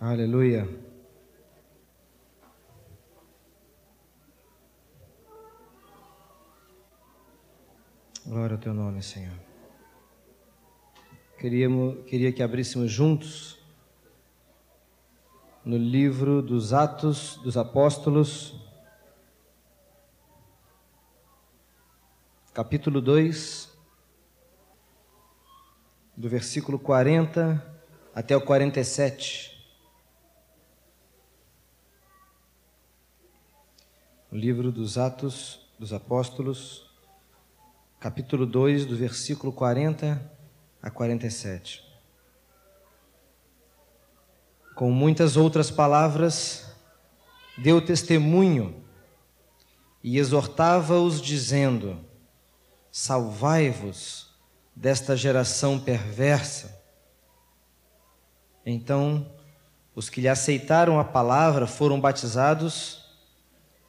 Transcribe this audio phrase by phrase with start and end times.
[0.00, 0.68] Aleluia.
[8.24, 9.36] Glória ao teu nome, Senhor.
[11.36, 13.58] Queríamos, queria que abríssemos juntos
[15.64, 18.54] no livro dos Atos dos Apóstolos,
[22.54, 23.76] capítulo 2,
[26.16, 27.82] do versículo 40
[28.14, 29.57] até o 47.
[34.30, 36.86] O livro dos Atos dos Apóstolos,
[37.98, 40.20] capítulo 2, do versículo 40
[40.82, 41.82] a 47.
[44.76, 46.70] Com muitas outras palavras,
[47.56, 48.84] deu testemunho
[50.04, 51.98] e exortava-os, dizendo:
[52.92, 54.30] Salvai-vos
[54.76, 56.82] desta geração perversa.
[58.66, 59.26] Então,
[59.94, 63.07] os que lhe aceitaram a palavra foram batizados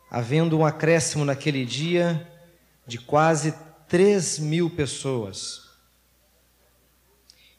[0.10, 2.28] havendo um acréscimo naquele dia
[2.88, 3.54] de quase
[3.88, 5.70] três mil pessoas.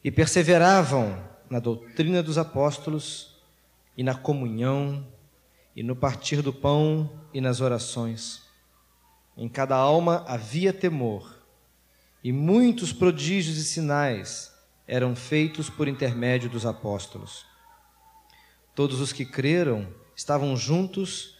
[0.03, 3.41] E perseveravam na doutrina dos apóstolos,
[3.97, 5.07] e na comunhão,
[5.75, 8.43] e no partir do pão e nas orações.
[9.37, 11.45] Em cada alma havia temor,
[12.23, 14.55] e muitos prodígios e sinais
[14.87, 17.47] eram feitos por intermédio dos apóstolos.
[18.75, 21.40] Todos os que creram estavam juntos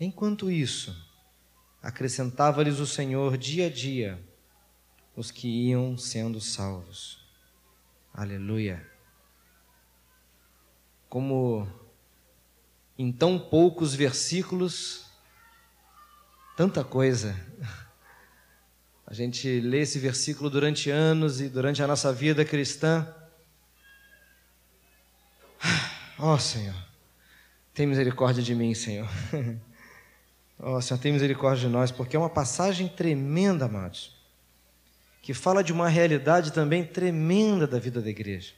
[0.00, 0.96] Enquanto isso,
[1.82, 4.18] acrescentava-lhes o Senhor dia a dia
[5.14, 7.22] os que iam sendo salvos.
[8.14, 8.88] Aleluia.
[11.06, 11.68] Como
[12.96, 15.04] em tão poucos versículos,
[16.56, 17.36] tanta coisa.
[19.06, 23.14] A gente lê esse versículo durante anos e durante a nossa vida cristã.
[26.18, 26.76] Ó oh, Senhor,
[27.74, 29.08] tem misericórdia de mim, Senhor.
[30.62, 34.14] Oh, Senhor, tem misericórdia de nós, porque é uma passagem tremenda, amados,
[35.22, 38.52] que fala de uma realidade também tremenda da vida da igreja.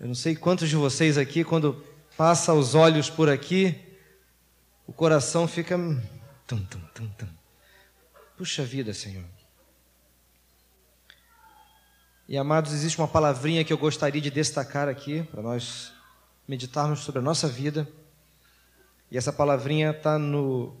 [0.00, 1.84] Eu não sei quantos de vocês aqui, quando
[2.16, 3.80] passa os olhos por aqui,
[4.84, 5.78] o coração fica.
[6.44, 7.28] Tum, tum, tum, tum.
[8.36, 9.24] Puxa vida, Senhor.
[12.28, 15.92] E amados, existe uma palavrinha que eu gostaria de destacar aqui, para nós
[16.48, 17.88] meditarmos sobre a nossa vida.
[19.12, 20.74] E essa palavrinha está no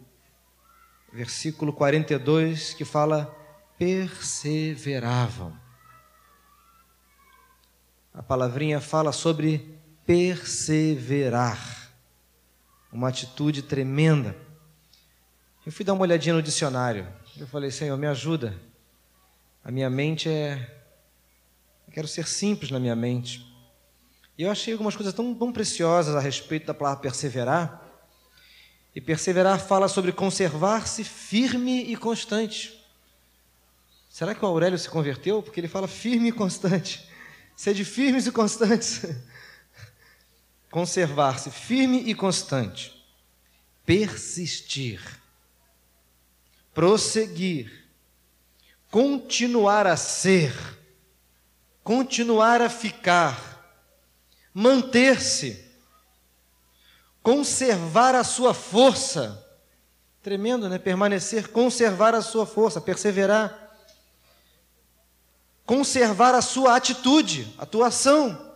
[1.12, 3.26] versículo 42 que fala:
[3.76, 5.54] perseveravam.
[8.14, 11.92] A palavrinha fala sobre perseverar,
[12.90, 14.34] uma atitude tremenda.
[15.66, 17.06] Eu fui dar uma olhadinha no dicionário.
[17.36, 18.58] Eu falei, Senhor, me ajuda.
[19.62, 20.84] A minha mente é.
[21.86, 23.46] Eu quero ser simples na minha mente.
[24.38, 27.91] E eu achei algumas coisas tão, tão preciosas a respeito da palavra perseverar.
[28.94, 32.78] E perseverar fala sobre conservar-se firme e constante.
[34.10, 35.42] Será que o Aurélio se converteu?
[35.42, 37.08] Porque ele fala firme e constante.
[37.56, 39.02] Sede firmes e constantes.
[40.70, 42.92] Conservar-se firme e constante.
[43.86, 45.00] Persistir.
[46.74, 47.88] Prosseguir.
[48.90, 50.52] Continuar a ser.
[51.82, 53.50] Continuar a ficar.
[54.52, 55.71] Manter-se
[57.22, 59.38] conservar a sua força.
[60.22, 60.78] Tremendo, né?
[60.78, 63.58] Permanecer, conservar a sua força, perseverar.
[65.64, 68.50] Conservar a sua atitude, atuação.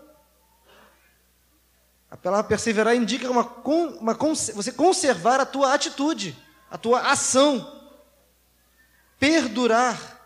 [2.10, 6.36] A palavra perseverar indica uma, uma, você conservar a tua atitude,
[6.70, 7.72] a tua ação.
[9.18, 10.20] Perdurar,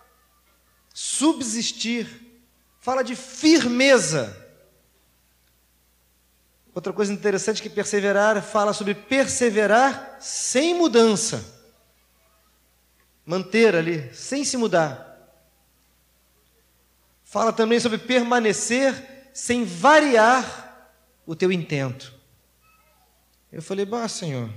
[0.92, 2.28] subsistir.
[2.81, 4.39] Fala de firmeza
[6.80, 11.44] Outra coisa interessante que perseverar fala sobre perseverar sem mudança.
[13.22, 15.30] Manter ali, sem se mudar.
[17.22, 22.14] Fala também sobre permanecer sem variar o teu intento.
[23.52, 24.48] Eu falei, bah, Senhor,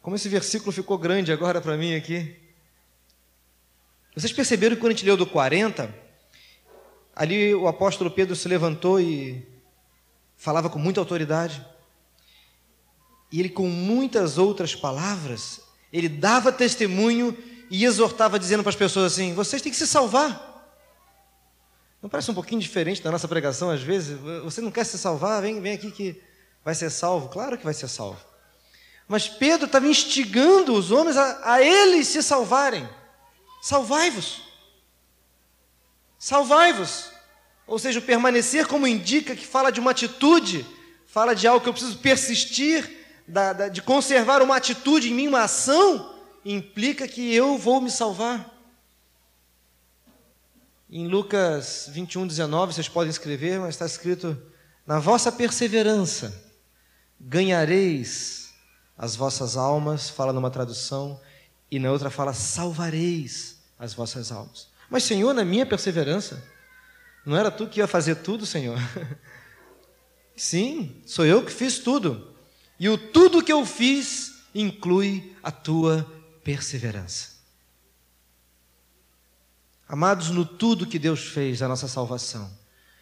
[0.00, 2.36] como esse versículo ficou grande agora para mim aqui.
[4.16, 6.02] Vocês perceberam que quando a gente leu do 40,
[7.14, 9.51] Ali o apóstolo Pedro se levantou e
[10.42, 11.64] falava com muita autoridade.
[13.30, 15.60] E ele, com muitas outras palavras,
[15.92, 17.36] ele dava testemunho
[17.70, 20.50] e exortava, dizendo para as pessoas assim: vocês têm que se salvar.
[22.02, 24.18] Não parece um pouquinho diferente da nossa pregação às vezes?
[24.42, 25.40] Você não quer se salvar?
[25.40, 26.20] Vem, vem aqui que
[26.64, 27.28] vai ser salvo.
[27.28, 28.20] Claro que vai ser salvo.
[29.06, 32.88] Mas Pedro estava instigando os homens a, a eles se salvarem.
[33.62, 34.42] Salvai-vos.
[36.18, 37.11] Salvai-vos.
[37.66, 40.66] Ou seja, o permanecer como indica que fala de uma atitude,
[41.06, 45.28] fala de algo que eu preciso persistir, da, da, de conservar uma atitude em mim,
[45.28, 46.14] uma ação,
[46.44, 48.50] implica que eu vou me salvar.
[50.90, 54.36] Em Lucas 21, 19, vocês podem escrever, mas está escrito:
[54.86, 56.52] Na vossa perseverança
[57.18, 58.52] ganhareis
[58.98, 61.18] as vossas almas, fala numa tradução,
[61.70, 64.68] e na outra fala: salvareis as vossas almas.
[64.90, 66.42] Mas, Senhor, na minha perseverança,
[67.24, 68.78] não era tu que ia fazer tudo, Senhor?
[70.36, 72.34] Sim, sou eu que fiz tudo.
[72.78, 76.06] E o tudo que eu fiz inclui a tua
[76.42, 77.32] perseverança.
[79.88, 82.50] Amados, no tudo que Deus fez a nossa salvação,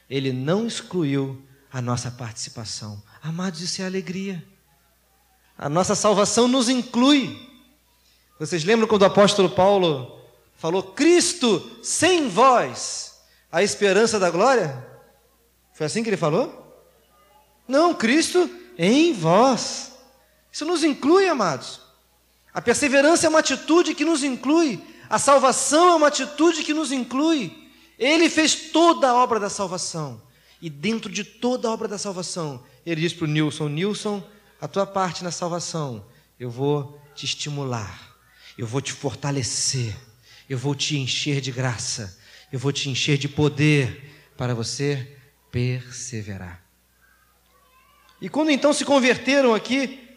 [0.08, 1.40] Ele não excluiu
[1.72, 3.02] a nossa participação.
[3.22, 4.44] Amados, isso é alegria.
[5.56, 7.48] A nossa salvação nos inclui.
[8.38, 10.20] Vocês lembram quando o apóstolo Paulo
[10.56, 13.09] falou: Cristo sem vós,
[13.50, 14.86] a esperança da glória?
[15.72, 16.84] Foi assim que ele falou?
[17.66, 19.92] Não, Cristo em vós.
[20.52, 21.80] Isso nos inclui, amados.
[22.52, 24.82] A perseverança é uma atitude que nos inclui.
[25.08, 27.68] A salvação é uma atitude que nos inclui.
[27.98, 30.20] Ele fez toda a obra da salvação.
[30.60, 34.22] E dentro de toda a obra da salvação, ele diz para o Nilson: Nilson,
[34.60, 36.04] a tua parte na salvação,
[36.38, 38.14] eu vou te estimular,
[38.58, 39.96] eu vou te fortalecer
[40.50, 42.18] eu vou te encher de graça,
[42.52, 45.16] eu vou te encher de poder para você
[45.50, 46.64] perseverar.
[48.20, 50.08] E quando então se converteram aqui,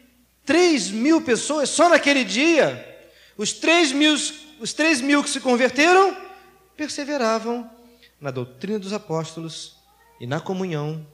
[0.45, 4.13] 3 mil pessoas só naquele dia, os 3 mil,
[4.59, 6.15] os 3 mil que se converteram
[6.75, 7.69] perseveravam
[8.19, 9.77] na doutrina dos apóstolos
[10.19, 11.05] e na comunhão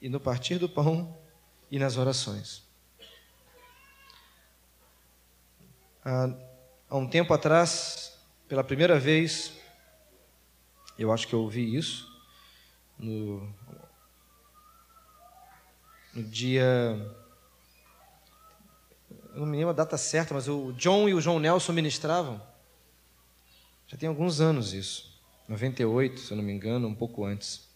[0.00, 1.16] e no partir do pão
[1.70, 2.62] e nas orações.
[6.04, 6.28] Há,
[6.90, 8.12] há um tempo atrás,
[8.46, 9.52] pela primeira vez,
[10.98, 12.10] eu acho que eu ouvi isso,
[12.98, 13.48] no,
[16.14, 16.64] no dia.
[19.32, 22.40] Eu não me lembro a data certa, mas o John e o João Nelson ministravam.
[23.88, 25.12] Já tem alguns anos isso.
[25.48, 27.68] 98, se eu não me engano, um pouco antes.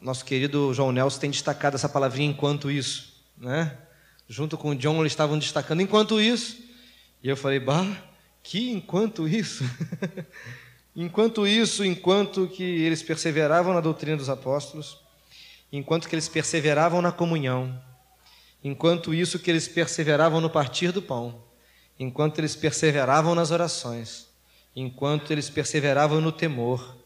[0.00, 3.78] Nosso querido João Nelson tem destacado essa palavrinha enquanto isso, né?
[4.28, 6.56] Junto com o John, eles estavam destacando enquanto isso.
[7.22, 7.86] E eu falei, bah,
[8.42, 9.62] que enquanto isso,
[10.94, 14.98] enquanto isso, enquanto que eles perseveravam na doutrina dos apóstolos,
[15.72, 17.80] enquanto que eles perseveravam na comunhão,
[18.62, 21.42] enquanto isso que eles perseveravam no partir do pão,
[21.98, 24.28] enquanto eles perseveravam nas orações,
[24.74, 26.98] enquanto eles perseveravam no temor,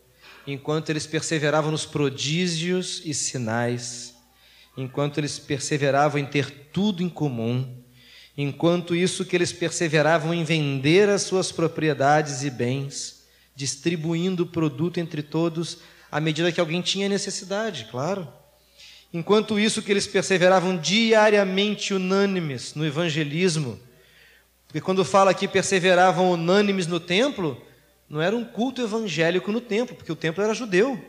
[0.46, 4.14] enquanto eles perseveravam nos prodígios e sinais,
[4.76, 7.84] enquanto eles perseveravam em ter tudo em comum,
[8.38, 13.15] Enquanto isso que eles perseveravam em vender as suas propriedades e bens,
[13.56, 15.78] distribuindo o produto entre todos
[16.12, 18.28] à medida que alguém tinha necessidade, claro.
[19.12, 23.80] Enquanto isso que eles perseveravam diariamente unânimes no evangelismo,
[24.66, 27.60] porque quando fala que perseveravam unânimes no templo,
[28.08, 31.02] não era um culto evangélico no templo, porque o templo era judeu.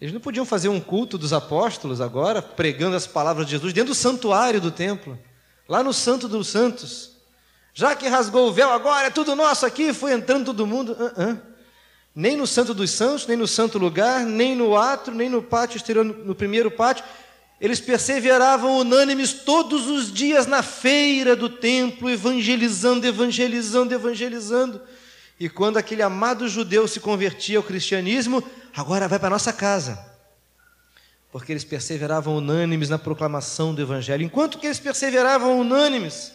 [0.00, 3.92] Eles não podiam fazer um culto dos apóstolos agora, pregando as palavras de Jesus dentro
[3.92, 5.18] do santuário do templo,
[5.68, 7.19] lá no Santo dos Santos.
[7.72, 10.92] Já que rasgou o véu, agora é tudo nosso aqui, foi entrando todo mundo.
[10.92, 11.40] Uh -uh.
[12.14, 15.76] Nem no Santo dos Santos, nem no santo lugar, nem no átrio, nem no pátio
[15.76, 17.04] exterior, no primeiro pátio.
[17.60, 24.80] Eles perseveravam unânimes todos os dias na feira do templo, evangelizando, evangelizando, evangelizando.
[25.38, 28.42] E quando aquele amado judeu se convertia ao cristianismo,
[28.74, 29.98] agora vai para nossa casa.
[31.30, 34.24] Porque eles perseveravam unânimes na proclamação do Evangelho.
[34.24, 36.32] Enquanto que eles perseveravam unânimes,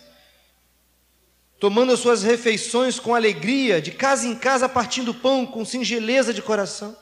[1.60, 6.42] tomando as suas refeições com alegria, de casa em casa partindo pão com singeleza de
[6.42, 6.96] coração.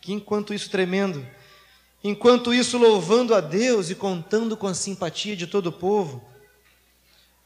[0.00, 1.26] Que enquanto isso tremendo,
[2.02, 6.24] enquanto isso louvando a Deus e contando com a simpatia de todo o povo.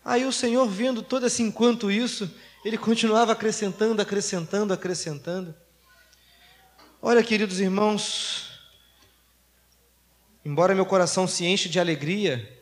[0.05, 2.31] Aí o Senhor, vendo todo esse enquanto isso,
[2.65, 5.55] ele continuava acrescentando, acrescentando, acrescentando.
[7.03, 8.61] Olha, queridos irmãos,
[10.45, 12.60] embora meu coração se enche de alegria,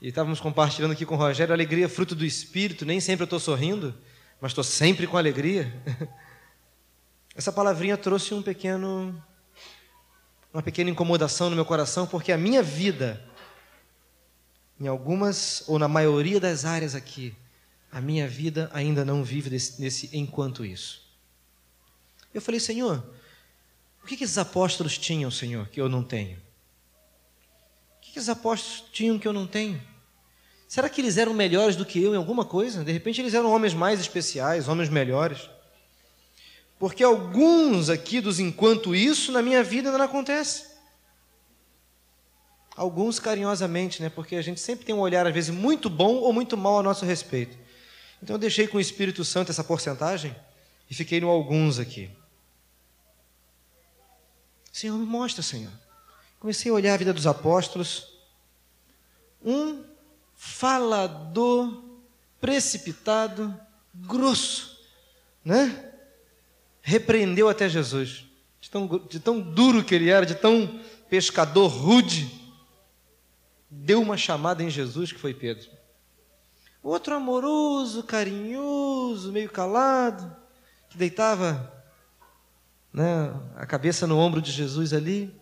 [0.00, 3.26] e estávamos compartilhando aqui com o Rogério, alegria é fruto do Espírito, nem sempre eu
[3.26, 3.94] estou sorrindo,
[4.40, 5.72] mas estou sempre com alegria.
[7.36, 9.22] Essa palavrinha trouxe um pequeno
[10.52, 13.24] uma pequena incomodação no meu coração, porque a minha vida
[14.80, 17.34] em algumas ou na maioria das áreas aqui,
[17.92, 21.06] a minha vida ainda não vive desse, nesse enquanto isso.
[22.32, 23.04] Eu falei, Senhor,
[24.02, 26.38] o que, que esses apóstolos tinham, Senhor, que eu não tenho?
[26.38, 29.89] O que, que esses apóstolos tinham que eu não tenho?
[30.70, 32.84] Será que eles eram melhores do que eu em alguma coisa?
[32.84, 35.50] De repente eles eram homens mais especiais, homens melhores.
[36.78, 40.70] Porque alguns aqui dos enquanto isso na minha vida não acontece.
[42.76, 44.08] Alguns carinhosamente, né?
[44.08, 46.84] Porque a gente sempre tem um olhar às vezes muito bom ou muito mal a
[46.84, 47.58] nosso respeito.
[48.22, 50.36] Então eu deixei com o Espírito Santo essa porcentagem
[50.88, 52.08] e fiquei no alguns aqui.
[54.70, 55.72] Senhor, me mostra, Senhor.
[56.38, 58.06] Comecei a olhar a vida dos apóstolos.
[59.44, 59.89] Um
[60.42, 61.84] falador
[62.40, 63.54] precipitado,
[63.94, 64.80] grosso,
[65.44, 65.92] né?
[66.80, 68.24] Repreendeu até Jesus,
[68.58, 70.80] de tão, de tão duro que ele era, de tão
[71.10, 72.40] pescador rude,
[73.68, 75.68] deu uma chamada em Jesus, que foi Pedro.
[76.82, 80.34] Outro amoroso, carinhoso, meio calado,
[80.88, 81.70] que deitava
[82.90, 85.38] né, a cabeça no ombro de Jesus ali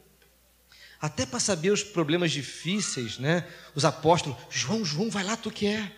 [1.00, 3.46] até para saber os problemas difíceis, né?
[3.74, 5.92] Os apóstolos, João, João, vai lá, tu que é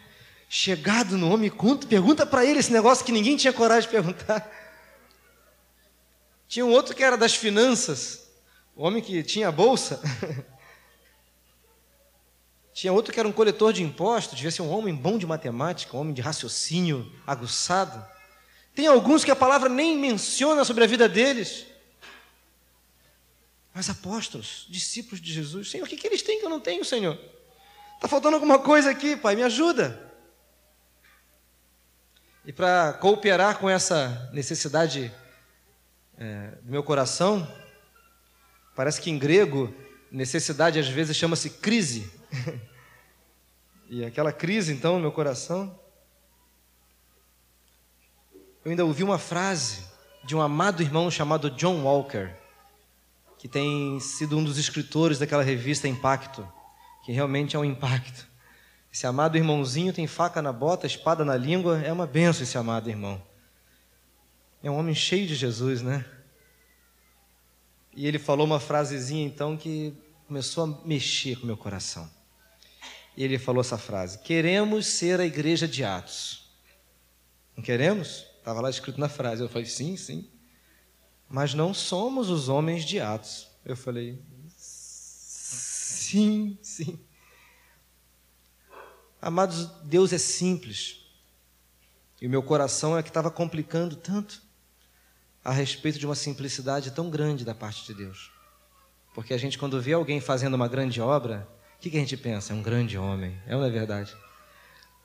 [0.49, 4.51] chegado no homem, conta, pergunta para ele esse negócio que ninguém tinha coragem de perguntar.
[6.49, 8.29] Tinha um outro que era das finanças,
[8.75, 10.03] o homem que tinha a bolsa.
[12.75, 15.97] tinha outro que era um coletor de impostos, devia ser um homem bom de matemática,
[15.97, 18.05] um homem de raciocínio aguçado.
[18.75, 21.67] Tem alguns que a palavra nem menciona sobre a vida deles.
[23.73, 26.85] Mas apóstolos, discípulos de Jesus, Senhor, o que, que eles têm que eu não tenho,
[26.85, 27.19] Senhor?
[27.95, 30.11] Está faltando alguma coisa aqui, Pai, me ajuda.
[32.45, 35.13] E para cooperar com essa necessidade
[36.19, 37.47] é, do meu coração,
[38.75, 39.73] parece que em grego,
[40.11, 42.11] necessidade às vezes chama-se crise.
[43.89, 45.79] e aquela crise, então, no meu coração,
[48.65, 49.85] eu ainda ouvi uma frase
[50.25, 52.40] de um amado irmão chamado John Walker
[53.41, 56.47] que tem sido um dos escritores daquela revista Impacto,
[57.03, 58.29] que realmente é um impacto.
[58.93, 62.91] Esse amado irmãozinho tem faca na bota, espada na língua, é uma benção esse amado
[62.91, 63.23] irmão.
[64.63, 66.05] É um homem cheio de Jesus, né?
[67.97, 69.95] E ele falou uma frasezinha então que
[70.27, 72.11] começou a mexer com meu coração.
[73.17, 76.45] E ele falou essa frase: Queremos ser a igreja de Atos.
[77.57, 78.27] Não queremos?
[78.37, 79.41] Estava lá escrito na frase.
[79.41, 80.30] Eu falei: Sim, sim
[81.31, 83.49] mas não somos os homens de Atos.
[83.65, 84.21] Eu falei,
[84.57, 86.99] sim, sim.
[89.23, 91.07] Amados, Deus é simples.
[92.21, 94.43] E o meu coração é que estava complicando tanto
[95.45, 98.33] a respeito de uma simplicidade tão grande da parte de Deus.
[99.15, 102.17] Porque a gente, quando vê alguém fazendo uma grande obra, o que, que a gente
[102.17, 102.53] pensa?
[102.53, 103.41] É um grande homem.
[103.47, 104.17] É ou não é verdade?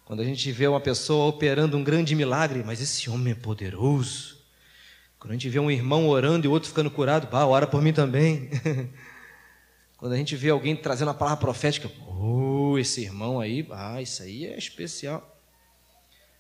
[0.04, 4.45] Quando a gente vê uma pessoa operando um grande milagre, mas esse homem é poderoso.
[5.26, 7.82] Quando a gente vê um irmão orando e o outro ficando curado, pá, ora por
[7.82, 8.48] mim também.
[9.98, 14.22] Quando a gente vê alguém trazendo a palavra profética, oh, esse irmão aí, ah, isso
[14.22, 15.42] aí é especial.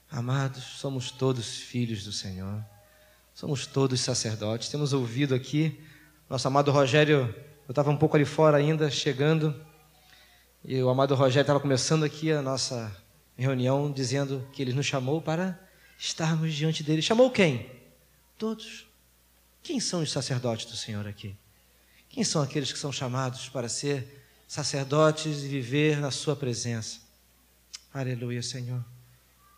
[0.07, 2.63] Amados, somos todos filhos do Senhor,
[3.33, 4.69] somos todos sacerdotes.
[4.69, 5.81] Temos ouvido aqui,
[6.29, 7.33] nosso amado Rogério,
[7.67, 9.59] eu estava um pouco ali fora ainda, chegando,
[10.63, 12.95] e o amado Rogério estava começando aqui a nossa
[13.35, 15.59] reunião, dizendo que ele nos chamou para
[15.97, 17.01] estarmos diante dele.
[17.01, 17.83] Chamou quem?
[18.37, 18.87] Todos.
[19.63, 21.35] Quem são os sacerdotes do Senhor aqui?
[22.09, 26.99] Quem são aqueles que são chamados para ser sacerdotes e viver na Sua presença?
[27.93, 28.83] Aleluia, Senhor.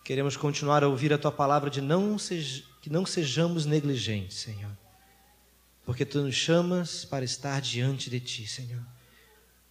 [0.03, 4.71] Queremos continuar a ouvir a Tua palavra de não sej que não sejamos negligentes, Senhor.
[5.85, 8.85] Porque Tu nos chamas para estar diante de Ti, Senhor.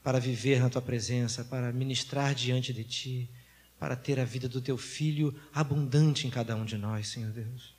[0.02, 3.30] Para viver na Tua presença, para ministrar diante de Ti,
[3.78, 7.75] para ter a vida do Teu Filho abundante em cada um de nós, Senhor Deus.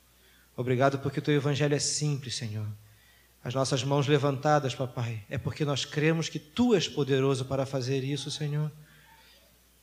[0.58, 2.66] Obrigado porque o teu evangelho é simples, Senhor.
[3.44, 8.02] As nossas mãos levantadas, papai, é porque nós cremos que tu és poderoso para fazer
[8.02, 8.68] isso, Senhor.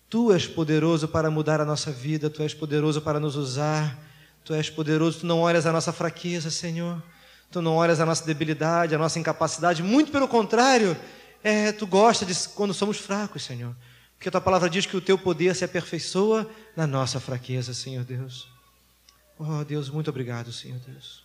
[0.10, 3.98] Tu és poderoso para mudar a nossa vida, tu és poderoso para nos usar.
[4.44, 7.02] Tu és poderoso, tu não olhas a nossa fraqueza, Senhor.
[7.50, 10.98] Tu não olhas a nossa debilidade, a nossa incapacidade, muito pelo contrário,
[11.42, 13.74] é, tu gosta de quando somos fracos, Senhor.
[14.18, 18.04] Porque a tua palavra diz que o teu poder se aperfeiçoa na nossa fraqueza, Senhor
[18.04, 18.54] Deus.
[19.38, 21.24] Oh, Deus, muito obrigado, Senhor Deus.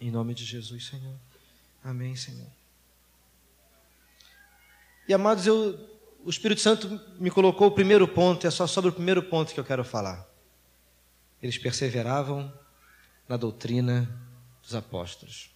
[0.00, 1.14] Em nome de Jesus, Senhor.
[1.84, 2.48] Amém, Senhor.
[5.06, 5.78] E amados, eu,
[6.24, 9.60] o Espírito Santo me colocou o primeiro ponto, é só sobre o primeiro ponto que
[9.60, 10.28] eu quero falar.
[11.40, 12.52] eles perseveravam
[13.28, 14.10] na doutrina
[14.60, 15.50] dos apóstolos.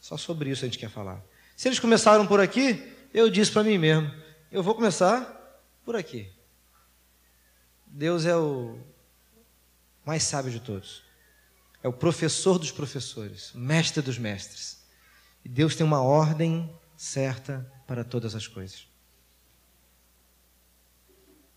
[0.00, 1.22] Só sobre isso a gente quer falar.
[1.54, 4.10] Se eles começaram por aqui, eu disse para mim mesmo:
[4.50, 6.32] eu vou começar por aqui.
[7.86, 8.78] Deus é o
[10.08, 11.02] mais sábio de todos.
[11.82, 14.82] É o professor dos professores, mestre dos mestres.
[15.44, 18.88] E Deus tem uma ordem certa para todas as coisas.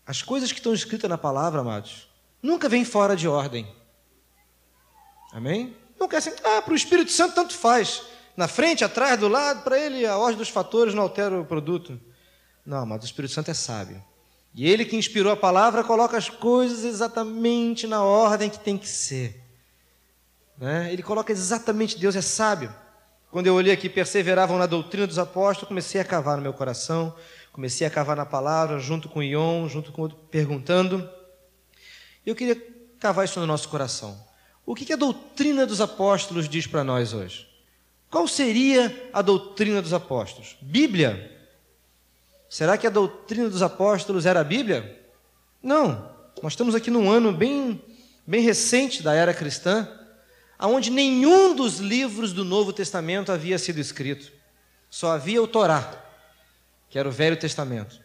[0.06, 2.10] As coisas que estão escritas na palavra, amados,
[2.42, 3.74] nunca vêm fora de ordem.
[5.32, 5.74] Amém?
[5.98, 8.02] Nunca é assim, ah, para o Espírito Santo tanto faz.
[8.36, 11.98] Na frente, atrás, do lado, para ele a ordem dos fatores não altera o produto.
[12.66, 14.04] Não, mas o Espírito Santo é sábio.
[14.54, 18.88] E ele que inspirou a palavra coloca as coisas exatamente na ordem que tem que
[18.88, 19.42] ser.
[20.58, 20.92] Né?
[20.92, 22.72] Ele coloca exatamente, Deus é sábio.
[23.30, 27.14] Quando eu olhei aqui, perseveravam na doutrina dos apóstolos, comecei a cavar no meu coração,
[27.50, 31.08] comecei a cavar na palavra, junto com Ion, junto com outro, perguntando.
[32.26, 32.60] Eu queria
[33.00, 34.22] cavar isso no nosso coração.
[34.66, 37.48] O que, que a doutrina dos apóstolos diz para nós hoje?
[38.10, 40.56] Qual seria a doutrina dos apóstolos?
[40.60, 41.41] Bíblia?
[42.52, 45.02] Será que a doutrina dos apóstolos era a Bíblia?
[45.62, 46.14] Não.
[46.42, 47.82] Nós estamos aqui num ano bem,
[48.26, 49.88] bem recente da era cristã,
[50.60, 54.30] onde nenhum dos livros do Novo Testamento havia sido escrito.
[54.90, 55.98] Só havia o Torá,
[56.90, 57.98] que era o Velho Testamento.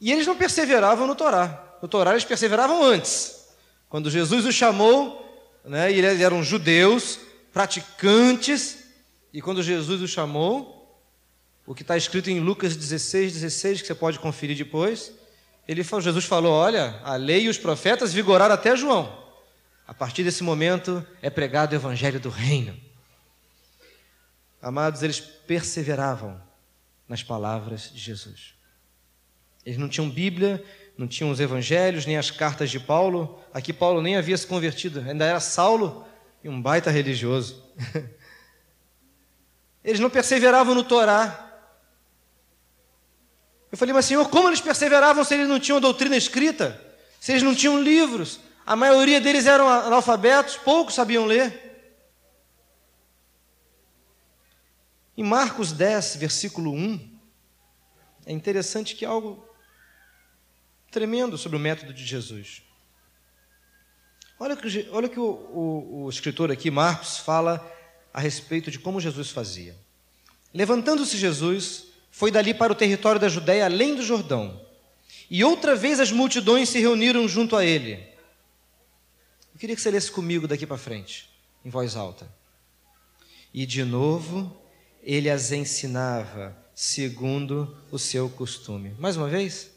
[0.00, 1.76] E eles não perseveravam no Torá.
[1.82, 3.50] No Torá eles perseveravam antes.
[3.90, 7.18] Quando Jesus os chamou, né, eles eram judeus,
[7.52, 8.82] praticantes,
[9.30, 10.83] e quando Jesus os chamou,
[11.66, 15.12] o que está escrito em Lucas 16, 16, que você pode conferir depois,
[15.66, 19.24] ele falou, Jesus falou: Olha, a lei e os profetas vigoraram até João.
[19.86, 22.78] A partir desse momento é pregado o evangelho do reino.
[24.60, 26.40] Amados, eles perseveravam
[27.08, 28.54] nas palavras de Jesus.
[29.64, 30.62] Eles não tinham Bíblia,
[30.96, 33.42] não tinham os evangelhos, nem as cartas de Paulo.
[33.52, 36.06] Aqui Paulo nem havia se convertido, ainda era Saulo
[36.42, 37.62] e um baita religioso.
[39.84, 41.53] Eles não perseveravam no Torá,
[43.74, 46.80] eu falei, mas Senhor, como eles perseveravam se eles não tinham doutrina escrita?
[47.18, 48.38] Se eles não tinham livros?
[48.64, 51.90] A maioria deles eram analfabetos, poucos sabiam ler.
[55.16, 57.18] Em Marcos 10, versículo 1,
[58.26, 59.44] é interessante que algo
[60.92, 62.62] tremendo sobre o método de Jesus.
[64.38, 67.60] Olha que, olha que o, o, o escritor aqui, Marcos, fala
[68.12, 69.76] a respeito de como Jesus fazia.
[70.52, 71.83] Levantando-se Jesus,
[72.14, 74.64] foi dali para o território da Judéia, além do Jordão.
[75.28, 77.94] E outra vez as multidões se reuniram junto a ele.
[79.52, 81.28] Eu queria que você lesse comigo daqui para frente,
[81.64, 82.32] em voz alta.
[83.52, 84.56] E de novo
[85.02, 88.94] ele as ensinava segundo o seu costume.
[88.96, 89.72] Mais uma vez.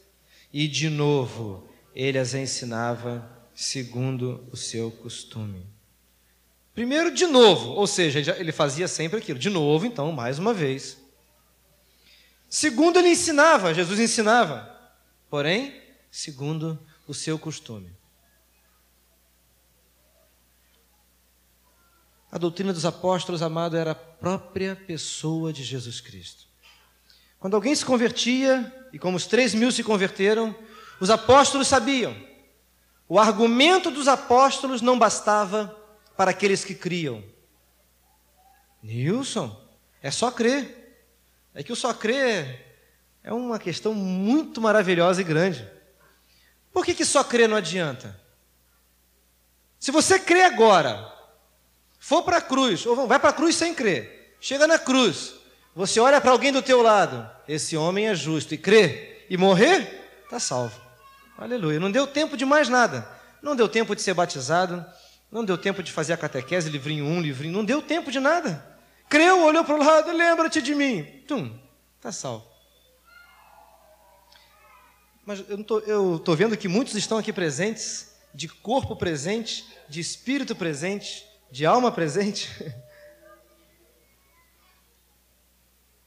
[0.52, 5.66] E de novo ele as ensinava segundo o seu costume.
[6.72, 9.40] Primeiro, de novo, ou seja, ele fazia sempre aquilo.
[9.40, 10.97] De novo, então, mais uma vez.
[12.48, 14.74] Segundo, ele ensinava, Jesus ensinava,
[15.28, 17.92] porém, segundo o seu costume.
[22.30, 26.46] A doutrina dos apóstolos, amado, era a própria pessoa de Jesus Cristo.
[27.38, 30.54] Quando alguém se convertia, e como os três mil se converteram,
[31.00, 32.14] os apóstolos sabiam.
[33.08, 35.74] O argumento dos apóstolos não bastava
[36.16, 37.24] para aqueles que criam.
[38.82, 39.56] Nilson,
[40.02, 40.87] é só crer.
[41.54, 42.66] É que o só crer
[43.22, 45.68] é uma questão muito maravilhosa e grande.
[46.72, 48.18] Por que, que só crer não adianta?
[49.78, 51.12] Se você crê agora,
[51.98, 55.34] for para a cruz, ou vai para a cruz sem crer, chega na cruz,
[55.74, 60.20] você olha para alguém do teu lado, esse homem é justo, e crê, e morrer,
[60.24, 60.80] está salvo.
[61.36, 61.78] Aleluia.
[61.78, 63.08] Não deu tempo de mais nada.
[63.40, 64.84] Não deu tempo de ser batizado,
[65.30, 68.66] não deu tempo de fazer a catequese, livrinho um, livrinho, não deu tempo de nada.
[69.08, 71.02] Creu, olhou para o lado, lembra-te de mim.
[71.26, 71.58] Tum,
[71.96, 72.46] está salvo.
[75.24, 75.44] Mas
[75.86, 81.66] eu estou vendo que muitos estão aqui presentes, de corpo presente, de espírito presente, de
[81.66, 82.48] alma presente.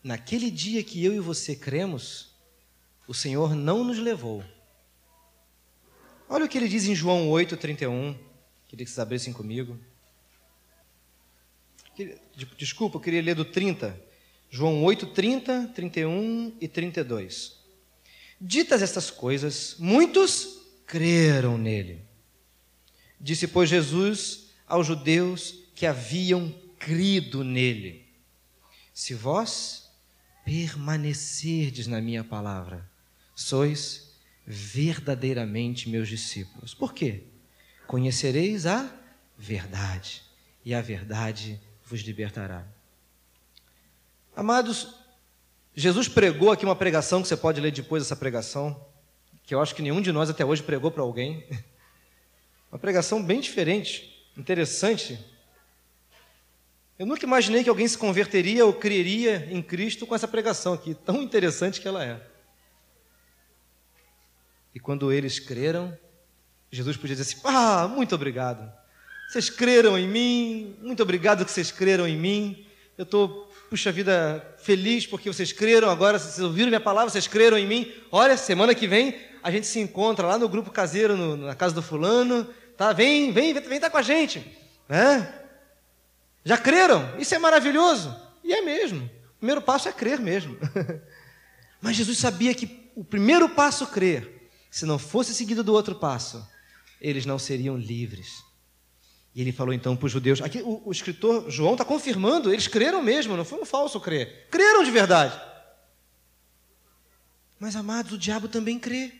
[0.03, 2.31] Naquele dia que eu e você cremos,
[3.07, 4.43] o Senhor não nos levou.
[6.27, 8.17] Olha o que ele diz em João 8,31.
[8.67, 9.77] Queria que vocês abrissem comigo.
[12.57, 13.99] Desculpa, eu queria ler do 30.
[14.49, 17.59] João 8, 30, 31 e 32.
[18.39, 22.01] Ditas estas coisas, muitos creram nele.
[23.19, 28.05] Disse, pois, Jesus aos judeus que haviam crido nele:
[28.93, 29.91] Se vós
[30.43, 32.89] permanecerdes na minha palavra,
[33.35, 36.73] sois verdadeiramente meus discípulos.
[36.73, 37.23] Por quê?
[37.85, 38.91] Conhecereis a
[39.37, 40.23] verdade,
[40.63, 41.61] e a verdade
[41.91, 42.65] vos libertará.
[44.33, 44.95] Amados,
[45.75, 48.87] Jesus pregou aqui uma pregação que você pode ler depois dessa pregação,
[49.43, 51.45] que eu acho que nenhum de nós até hoje pregou para alguém.
[52.71, 55.19] Uma pregação bem diferente, interessante.
[56.97, 60.95] Eu nunca imaginei que alguém se converteria ou creria em Cristo com essa pregação aqui,
[60.95, 62.25] tão interessante que ela é.
[64.73, 65.97] E quando eles creram,
[66.71, 68.71] Jesus podia dizer assim: Ah, muito obrigado.
[69.31, 72.65] Vocês creram em mim, muito obrigado que vocês creram em mim.
[72.97, 77.57] Eu estou, puxa vida, feliz porque vocês creram agora, vocês ouviram minha palavra, vocês creram
[77.57, 77.89] em mim.
[78.11, 81.73] Olha, semana que vem a gente se encontra lá no grupo caseiro, no, na casa
[81.73, 82.45] do fulano.
[82.75, 82.91] Tá?
[82.91, 84.45] Vem, vem, vem, vem tá com a gente.
[84.89, 85.33] Né?
[86.43, 87.17] Já creram?
[87.17, 88.13] Isso é maravilhoso.
[88.43, 89.05] E é mesmo.
[89.05, 90.57] O primeiro passo é crer mesmo.
[91.79, 94.49] Mas Jesus sabia que o primeiro passo crer.
[94.69, 96.45] Se não fosse seguido do outro passo,
[96.99, 98.50] eles não seriam livres.
[99.33, 100.41] E ele falou então para os judeus.
[100.41, 104.47] Aqui o, o escritor João está confirmando, eles creram mesmo, não foi um falso crer.
[104.49, 105.39] Creram de verdade.
[107.57, 109.13] Mas, amados, o diabo também crê.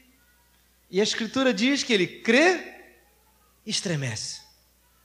[0.89, 2.74] E a escritura diz que ele crê
[3.65, 4.41] e estremece.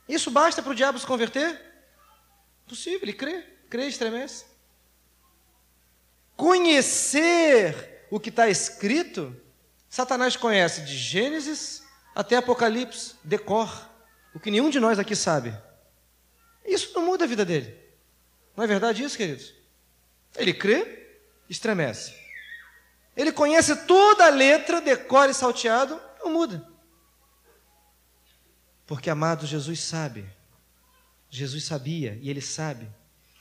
[0.08, 1.60] Isso basta para o diabo se converter?
[2.66, 4.44] Possível, ele crê, crê e estremece.
[6.34, 9.36] Conhecer o que está escrito,
[9.88, 11.82] Satanás conhece de Gênesis
[12.14, 13.86] até Apocalipse, decor,
[14.37, 15.57] o que nenhum de nós aqui sabe.
[16.64, 17.77] Isso não muda a vida dele.
[18.57, 19.53] Não é verdade isso, queridos?
[20.37, 21.09] Ele crê,
[21.49, 22.14] estremece.
[23.16, 26.66] Ele conhece toda a letra, decora e salteado, não muda.
[28.87, 30.27] Porque, amado, Jesus sabe
[31.31, 32.88] Jesus sabia e ele sabe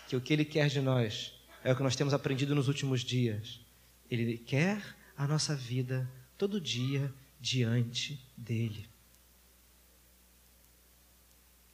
[0.08, 3.02] que o que ele quer de nós é o que nós temos aprendido nos últimos
[3.02, 3.62] dias.
[4.10, 4.82] Ele quer
[5.18, 8.90] a nossa vida todo dia diante dele.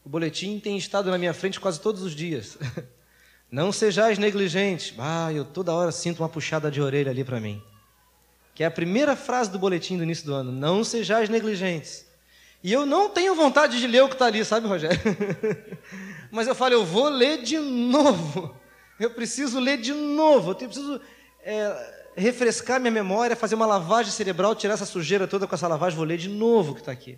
[0.03, 2.57] O boletim tem estado na minha frente quase todos os dias.
[3.51, 4.93] Não sejais negligentes.
[4.97, 7.61] Ah, eu toda hora sinto uma puxada de orelha ali para mim.
[8.55, 10.51] Que é a primeira frase do boletim do início do ano.
[10.51, 12.05] Não sejais negligentes.
[12.63, 14.99] E eu não tenho vontade de ler o que está ali, sabe, Rogério?
[16.31, 18.55] Mas eu falo, eu vou ler de novo.
[18.99, 20.51] Eu preciso ler de novo.
[20.51, 21.01] Eu preciso
[21.43, 25.97] é, refrescar minha memória, fazer uma lavagem cerebral, tirar essa sujeira toda com essa lavagem.
[25.97, 27.17] Vou ler de novo o que está aqui.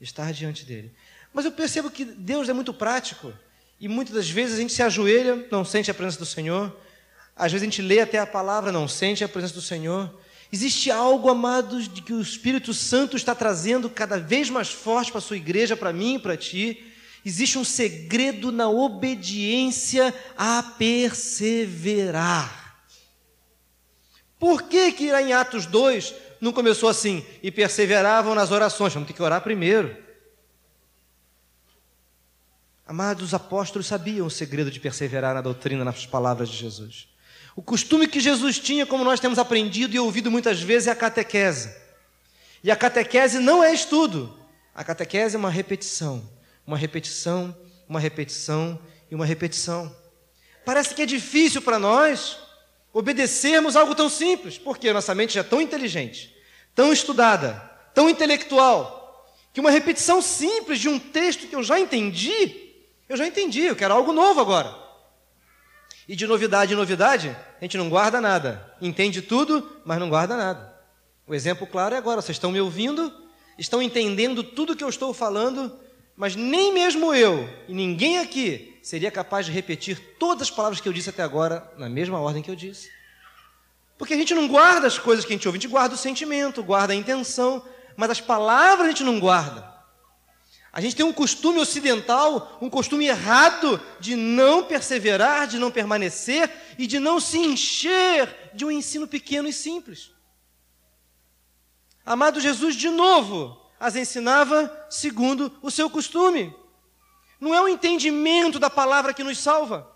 [0.00, 0.94] Estar diante dele.
[1.34, 3.32] Mas eu percebo que Deus é muito prático.
[3.80, 6.74] E muitas das vezes a gente se ajoelha, não sente a presença do Senhor.
[7.34, 10.08] Às vezes a gente lê até a palavra, não sente a presença do Senhor.
[10.52, 15.18] Existe algo, amados, de que o Espírito Santo está trazendo cada vez mais forte para
[15.18, 16.92] a sua igreja, para mim e para ti.
[17.24, 22.76] Existe um segredo na obediência a perseverar.
[24.38, 27.26] Por que, que lá em Atos 2 não começou assim?
[27.42, 28.94] E perseveravam nas orações.
[28.94, 30.03] Vamos ter que orar primeiro.
[32.86, 37.08] Amados, os apóstolos sabiam o segredo de perseverar na doutrina, nas palavras de Jesus.
[37.56, 40.96] O costume que Jesus tinha, como nós temos aprendido e ouvido muitas vezes, é a
[40.96, 41.74] catequese.
[42.62, 44.38] E a catequese não é estudo.
[44.74, 46.28] A catequese é uma repetição,
[46.66, 47.56] uma repetição,
[47.88, 48.78] uma repetição
[49.10, 49.94] e uma repetição.
[50.64, 52.38] Parece que é difícil para nós
[52.92, 56.34] obedecermos algo tão simples, porque nossa mente já é tão inteligente,
[56.74, 57.52] tão estudada,
[57.94, 62.63] tão intelectual, que uma repetição simples de um texto que eu já entendi,
[63.08, 64.74] eu já entendi, eu quero algo novo agora.
[66.08, 68.74] E de novidade em novidade, a gente não guarda nada.
[68.80, 70.74] Entende tudo, mas não guarda nada.
[71.26, 73.12] O exemplo claro é agora: vocês estão me ouvindo,
[73.58, 75.78] estão entendendo tudo que eu estou falando,
[76.16, 80.88] mas nem mesmo eu e ninguém aqui seria capaz de repetir todas as palavras que
[80.88, 82.90] eu disse até agora na mesma ordem que eu disse.
[83.96, 85.98] Porque a gente não guarda as coisas que a gente ouve, a gente guarda o
[85.98, 87.64] sentimento, guarda a intenção,
[87.96, 89.73] mas as palavras a gente não guarda.
[90.76, 96.50] A gente tem um costume ocidental, um costume errado de não perseverar, de não permanecer
[96.76, 100.10] e de não se encher de um ensino pequeno e simples.
[102.04, 106.52] Amado Jesus, de novo, as ensinava segundo o seu costume.
[107.38, 109.88] Não é o entendimento da palavra que nos salva.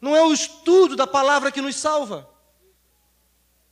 [0.00, 2.26] Não é o estudo da palavra que nos salva.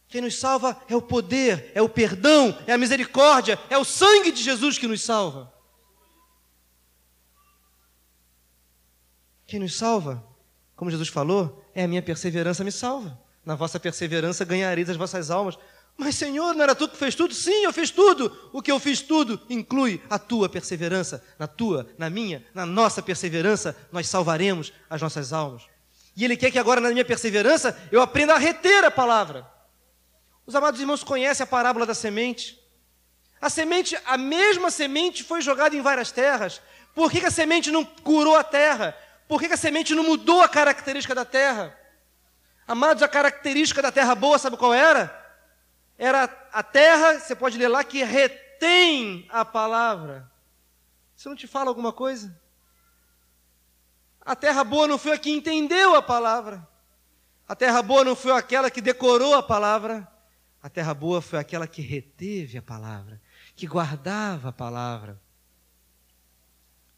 [0.07, 4.31] Quem nos salva é o poder, é o perdão, é a misericórdia, é o sangue
[4.31, 5.54] de Jesus que nos salva.
[9.47, 10.25] Quem nos salva,
[10.77, 13.19] como Jesus falou, é a minha perseverança me salva.
[13.45, 15.59] Na vossa perseverança ganhareis as vossas almas.
[15.97, 17.35] Mas, Senhor, não era tu que fez tudo?
[17.35, 18.51] Sim, eu fiz tudo.
[18.53, 21.23] O que eu fiz tudo inclui a tua perseverança.
[21.39, 25.63] Na tua, na minha, na nossa perseverança, nós salvaremos as nossas almas.
[26.17, 29.47] E Ele quer que agora, na minha perseverança, eu aprenda a reter a palavra.
[30.47, 32.59] Os amados irmãos conhecem a parábola da semente.
[33.41, 36.61] A semente, a mesma semente foi jogada em várias terras.
[36.95, 38.97] Por que, que a semente não curou a terra?
[39.27, 41.79] Por que, a semente não mudou a característica da terra?
[42.67, 45.23] Amados, a característica da terra boa, sabe qual era?
[45.99, 50.31] Era a terra, você pode ler lá, que retém a palavra.
[51.17, 52.39] Isso não te fala alguma coisa?
[54.21, 56.67] A terra boa não foi a que entendeu a palavra.
[57.47, 60.09] A terra boa não foi aquela que decorou a palavra.
[60.63, 63.21] A terra boa foi aquela que reteve a palavra,
[63.55, 65.21] que guardava a palavra.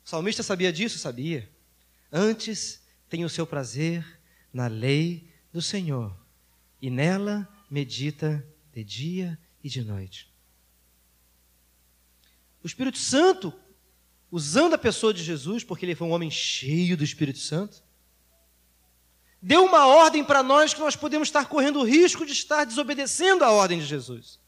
[0.05, 1.01] O salmista sabia disso?
[1.01, 1.51] Sabia.
[2.19, 6.17] Antes tem o seu prazer na lei do Senhor,
[6.81, 10.35] e nela medita de dia e de noite.
[12.65, 13.53] O Espírito Santo,
[14.31, 17.85] usando a pessoa de Jesus, porque ele foi um homem cheio do Espírito Santo,
[19.43, 23.45] deu uma ordem para nós que nós podemos estar correndo o risco de estar desobedecendo
[23.45, 24.41] a ordem de Jesus.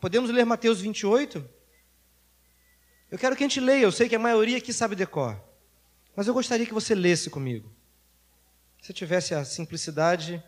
[0.00, 1.46] Podemos ler Mateus 28?
[3.10, 5.49] Eu quero que a gente leia, eu sei que a maioria aqui sabe decor,
[6.14, 7.70] mas eu gostaria que você lesse comigo.
[8.82, 10.42] Se tivesse a simplicidade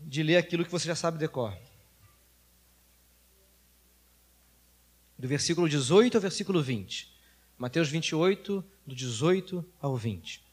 [0.00, 1.56] de ler aquilo que você já sabe decor.
[5.18, 7.12] Do versículo 18 ao versículo 20.
[7.58, 10.44] Mateus 28, do 18 ao 20.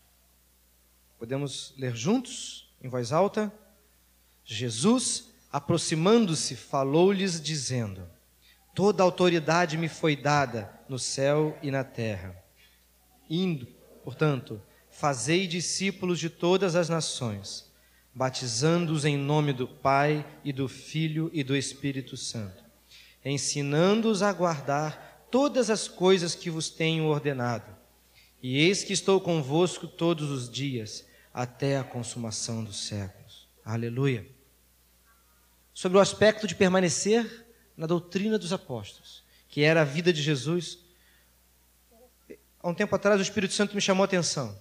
[1.19, 3.53] Podemos ler juntos, em voz alta?
[4.43, 8.09] Jesus, aproximando-se, falou-lhes, dizendo:
[8.73, 12.44] Toda autoridade me foi dada no céu e na terra.
[13.29, 13.67] Indo,
[14.03, 17.71] portanto, fazei discípulos de todas as nações,
[18.13, 22.63] batizando-os em nome do Pai e do Filho e do Espírito Santo,
[23.23, 27.75] ensinando-os a guardar todas as coisas que vos tenho ordenado.
[28.41, 33.49] E eis que estou convosco todos os dias, até a consumação dos séculos.
[33.65, 34.25] Aleluia.
[35.73, 40.84] Sobre o aspecto de permanecer na doutrina dos apóstolos, que era a vida de Jesus.
[42.65, 44.59] Há um tempo atrás o Espírito Santo me chamou a atenção.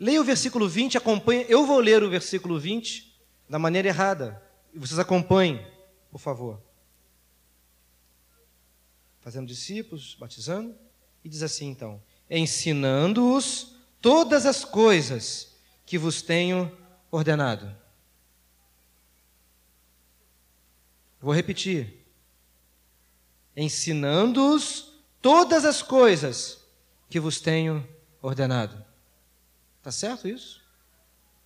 [0.00, 1.44] Leia o versículo 20, acompanhe.
[1.46, 3.14] Eu vou ler o versículo 20
[3.46, 4.42] da maneira errada.
[4.72, 5.62] E vocês acompanhem,
[6.10, 6.58] por favor.
[9.20, 10.74] Fazendo discípulos, batizando.
[11.22, 15.54] E diz assim então: ensinando-os todas as coisas
[15.84, 16.74] que vos tenho
[17.10, 17.76] ordenado.
[21.20, 22.06] Vou repetir.
[23.54, 24.87] Ensinando-os
[25.20, 26.64] todas as coisas
[27.08, 27.86] que vos tenho
[28.20, 28.84] ordenado.
[29.78, 30.62] Está certo isso?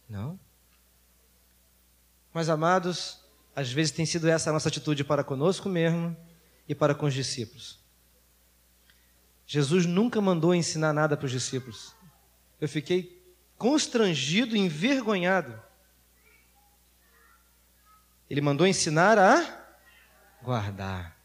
[0.08, 0.38] Não.
[2.32, 3.20] Mas, amados,
[3.54, 6.16] às vezes tem sido essa a nossa atitude para conosco mesmo
[6.68, 7.78] e para com os discípulos.
[9.46, 11.94] Jesus nunca mandou ensinar nada para os discípulos.
[12.61, 13.22] Eu fiquei
[13.58, 15.61] constrangido, envergonhado.
[18.30, 19.76] Ele mandou ensinar a
[20.42, 21.16] guardar.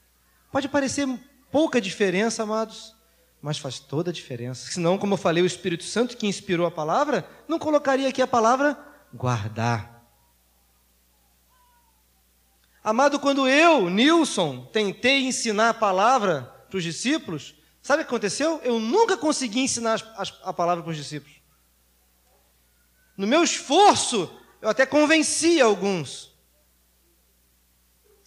[0.51, 1.07] Pode parecer
[1.51, 2.95] pouca diferença, amados,
[3.41, 4.71] mas faz toda a diferença.
[4.71, 8.27] Senão, como eu falei, o Espírito Santo que inspirou a palavra, não colocaria aqui a
[8.27, 8.77] palavra
[9.13, 9.97] guardar.
[12.83, 18.61] Amado, quando eu, Nilson, tentei ensinar a palavra para os discípulos, sabe o que aconteceu?
[18.63, 20.01] Eu nunca consegui ensinar
[20.43, 21.35] a palavra para os discípulos.
[23.17, 24.31] No meu esforço,
[24.61, 26.33] eu até convenci alguns.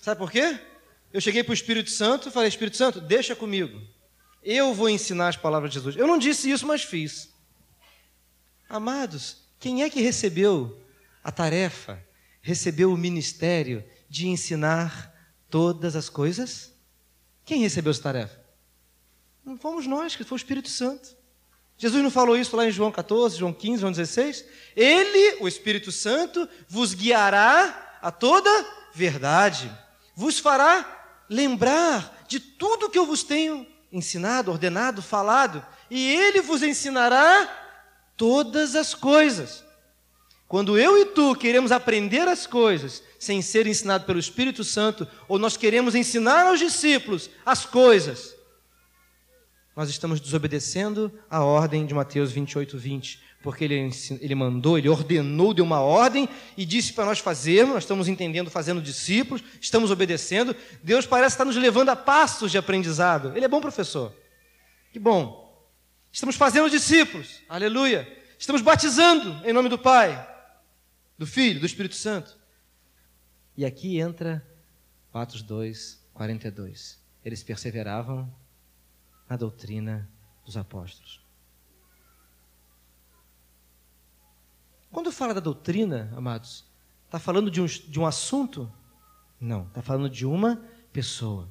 [0.02, 0.58] Sabe por quê?
[1.12, 3.80] Eu cheguei para o Espírito Santo e falei: Espírito Santo, deixa comigo.
[4.42, 5.96] Eu vou ensinar as palavras de Jesus.
[5.96, 7.30] Eu não disse isso, mas fiz.
[8.68, 10.80] Amados, quem é que recebeu
[11.22, 12.02] a tarefa,
[12.40, 15.12] recebeu o ministério de ensinar
[15.50, 16.72] todas as coisas?
[17.44, 18.40] Quem recebeu essa tarefa?
[19.44, 21.16] Não fomos nós, que foi o Espírito Santo.
[21.76, 24.44] Jesus não falou isso lá em João 14, João 15, João 16?
[24.76, 28.50] Ele, o Espírito Santo, vos guiará a toda
[28.94, 29.70] verdade,
[30.14, 30.99] vos fará
[31.30, 37.48] lembrar de tudo que eu vos tenho ensinado, ordenado, falado, e ele vos ensinará
[38.16, 39.64] todas as coisas.
[40.48, 45.38] Quando eu e tu queremos aprender as coisas sem ser ensinado pelo Espírito Santo, ou
[45.38, 48.34] nós queremos ensinar aos discípulos as coisas,
[49.76, 55.54] nós estamos desobedecendo a ordem de Mateus 28, 20 porque ele, ele mandou, ele ordenou,
[55.54, 60.54] deu uma ordem e disse para nós fazermos, nós estamos entendendo, fazendo discípulos, estamos obedecendo.
[60.82, 63.34] Deus parece estar nos levando a passos de aprendizado.
[63.34, 64.14] Ele é bom professor.
[64.92, 65.48] Que bom.
[66.12, 68.06] Estamos fazendo discípulos, aleluia.
[68.38, 70.28] Estamos batizando em nome do Pai,
[71.16, 72.36] do Filho, do Espírito Santo.
[73.56, 74.46] E aqui entra
[75.12, 77.00] Atos 2, 42.
[77.24, 78.32] Eles perseveravam
[79.28, 80.10] na doutrina
[80.44, 81.29] dos apóstolos.
[84.90, 86.64] Quando fala da doutrina, amados,
[87.10, 88.70] Está falando de um, de um assunto?
[89.40, 91.48] Não, está falando de uma pessoa.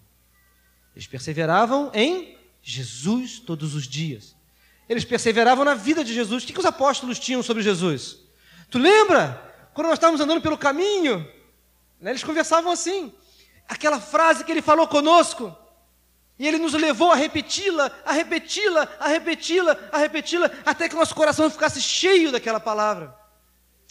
[0.95, 4.37] Eles perseveravam em Jesus todos os dias.
[4.87, 6.43] Eles perseveravam na vida de Jesus.
[6.43, 8.19] O que, que os apóstolos tinham sobre Jesus?
[8.71, 9.35] Tu lembra?
[9.73, 11.29] Quando nós estávamos andando pelo caminho,
[11.99, 13.11] né, eles conversavam assim.
[13.67, 15.53] Aquela frase que ele falou conosco.
[16.39, 21.13] E ele nos levou a repeti-la, a repeti-la, a repeti-la, a repeti-la, até que nosso
[21.13, 23.18] coração ficasse cheio daquela palavra.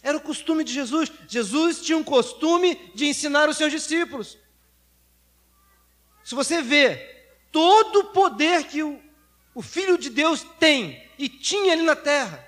[0.01, 1.11] Era o costume de Jesus.
[1.27, 4.37] Jesus tinha um costume de ensinar os seus discípulos.
[6.23, 6.97] Se você vê
[7.51, 9.01] todo o poder que o,
[9.53, 12.45] o Filho de Deus tem e tinha ali na terra,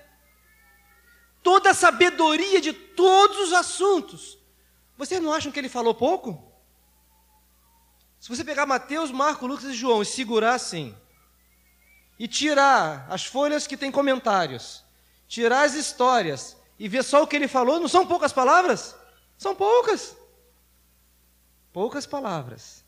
[1.43, 4.37] toda a sabedoria de todos os assuntos,
[4.97, 6.51] vocês não acham que ele falou pouco?
[8.19, 10.95] Se você pegar Mateus, Marcos, Lucas e João e segurar assim,
[12.19, 14.83] e tirar as folhas que têm comentários,
[15.27, 18.95] tirar as histórias e ver só o que ele falou, não são poucas palavras?
[19.37, 20.17] São poucas.
[21.71, 22.83] Poucas palavras,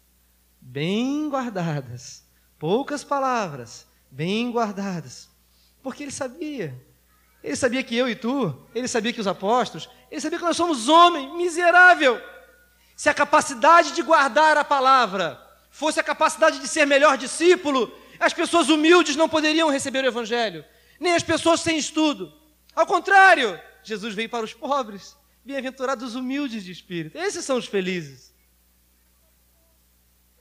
[0.60, 2.24] bem guardadas.
[2.58, 5.30] Poucas palavras, bem guardadas.
[5.84, 6.76] Porque ele sabia.
[7.44, 10.58] Ele sabia que eu e tu, ele sabia que os apóstolos, ele sabia que nós
[10.58, 12.20] somos homem miserável.
[12.96, 18.34] Se a capacidade de guardar a palavra fosse a capacidade de ser melhor discípulo, as
[18.34, 20.66] pessoas humildes não poderiam receber o evangelho,
[21.00, 22.34] nem as pessoas sem estudo.
[22.76, 25.16] Ao contrário, Jesus veio para os pobres.
[25.44, 27.18] Bem-aventurados os humildes de espírito.
[27.18, 28.34] Esses são os felizes.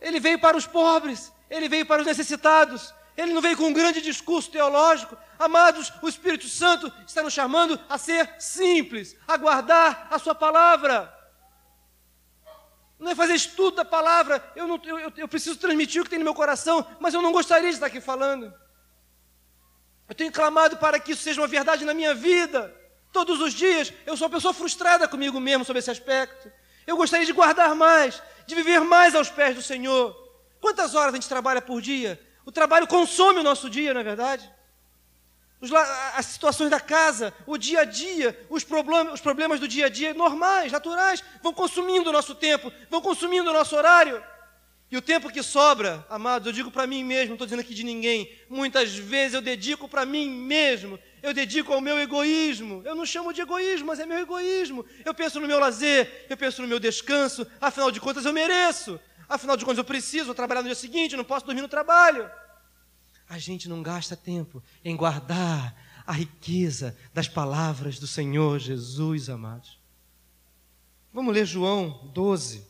[0.01, 2.95] Ele veio para os pobres, ele veio para os necessitados.
[3.17, 5.17] Ele não veio com um grande discurso teológico.
[5.39, 11.13] Amados, o Espírito Santo está nos chamando a ser simples, a guardar a Sua palavra.
[12.99, 14.43] Não é fazer estudo da palavra.
[14.57, 17.33] Eu, não, eu, eu preciso transmitir o que tem no meu coração, mas eu não
[17.33, 18.53] gostaria de estar aqui falando.
[20.09, 22.75] Eu tenho clamado para que isso seja uma verdade na minha vida.
[23.13, 26.51] Todos os dias eu sou uma pessoa frustrada comigo mesmo sobre esse aspecto.
[26.87, 30.17] Eu gostaria de guardar mais, de viver mais aos pés do Senhor.
[30.61, 32.21] Quantas horas a gente trabalha por dia?
[32.45, 34.51] O trabalho consome o nosso dia, não é verdade?
[36.17, 39.89] as situações da casa, o dia a dia, os problemas, os problemas do dia a
[39.89, 44.23] dia normais, naturais, vão consumindo o nosso tempo, vão consumindo o nosso horário.
[44.91, 47.75] E o tempo que sobra, amados, eu digo para mim mesmo, não estou dizendo aqui
[47.75, 52.83] de ninguém, muitas vezes eu dedico para mim mesmo, eu dedico ao meu egoísmo.
[52.85, 54.85] Eu não chamo de egoísmo, mas é meu egoísmo.
[55.05, 58.99] Eu penso no meu lazer, eu penso no meu descanso, afinal de contas eu mereço,
[59.29, 62.29] afinal de contas eu preciso trabalhar no dia seguinte, não posso dormir no trabalho.
[63.29, 69.79] A gente não gasta tempo em guardar a riqueza das palavras do Senhor Jesus, amados.
[71.13, 72.67] Vamos ler João 12.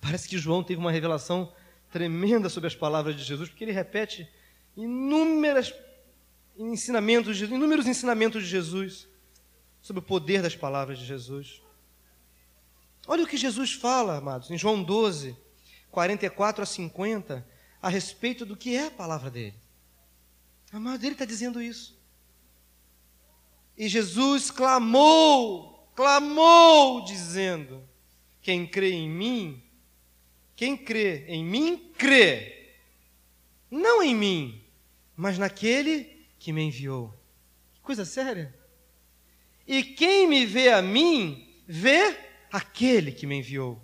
[0.00, 1.52] Parece que João teve uma revelação
[1.90, 4.28] tremenda sobre as palavras de Jesus, porque ele repete
[4.76, 5.74] inúmeras
[6.58, 9.08] ensinamentos, inúmeros ensinamentos de Jesus
[9.80, 11.62] sobre o poder das palavras de Jesus.
[13.06, 15.36] Olha o que Jesus fala, amados, em João 12,
[15.90, 17.46] 44 a 50,
[17.80, 19.54] a respeito do que é a palavra dele.
[20.72, 21.96] Amado, ele está dizendo isso.
[23.76, 27.88] E Jesus clamou, clamou, dizendo:
[28.42, 29.62] Quem crê em mim,
[30.54, 32.74] quem crê em mim, crê,
[33.70, 34.64] não em mim,
[35.16, 37.14] mas naquele que me enviou.
[37.74, 38.54] Que coisa séria.
[39.66, 42.16] E quem me vê a mim, vê
[42.50, 43.82] aquele que me enviou.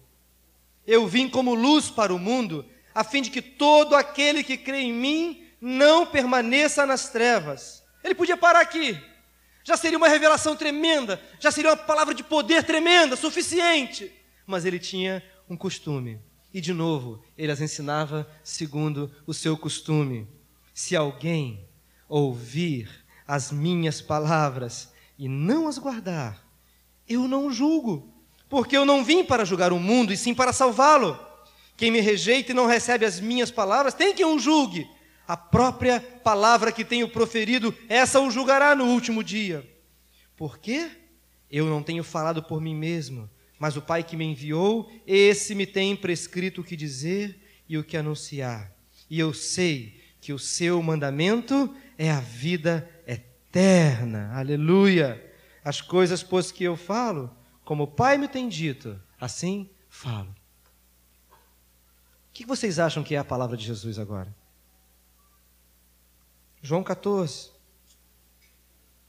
[0.86, 2.64] Eu vim como luz para o mundo,
[2.94, 7.82] a fim de que todo aquele que crê em mim não permaneça nas trevas.
[8.02, 8.98] Ele podia parar aqui.
[9.64, 14.12] Já seria uma revelação tremenda, já seria uma palavra de poder tremenda, suficiente.
[14.46, 16.20] Mas ele tinha um costume.
[16.52, 20.28] E de novo, ele as ensinava segundo o seu costume.
[20.74, 21.66] Se alguém
[22.08, 22.88] ouvir
[23.26, 26.44] as minhas palavras e não as guardar,
[27.08, 28.12] eu não julgo,
[28.48, 31.18] porque eu não vim para julgar o mundo, e sim para salvá-lo.
[31.76, 34.88] Quem me rejeita e não recebe as minhas palavras, tem quem o julgue.
[35.26, 39.68] A própria palavra que tenho proferido, essa o julgará no último dia.
[40.36, 40.90] Por quê?
[41.50, 45.66] Eu não tenho falado por mim mesmo, mas o Pai que me enviou, esse me
[45.66, 48.72] tem prescrito o que dizer e o que anunciar.
[49.08, 54.32] E eu sei que o seu mandamento é a vida eterna.
[54.34, 55.32] Aleluia!
[55.64, 57.34] As coisas, pois, que eu falo,
[57.64, 60.34] como o Pai me tem dito, assim falo.
[61.30, 64.34] O que vocês acham que é a palavra de Jesus agora?
[66.60, 67.52] João 14.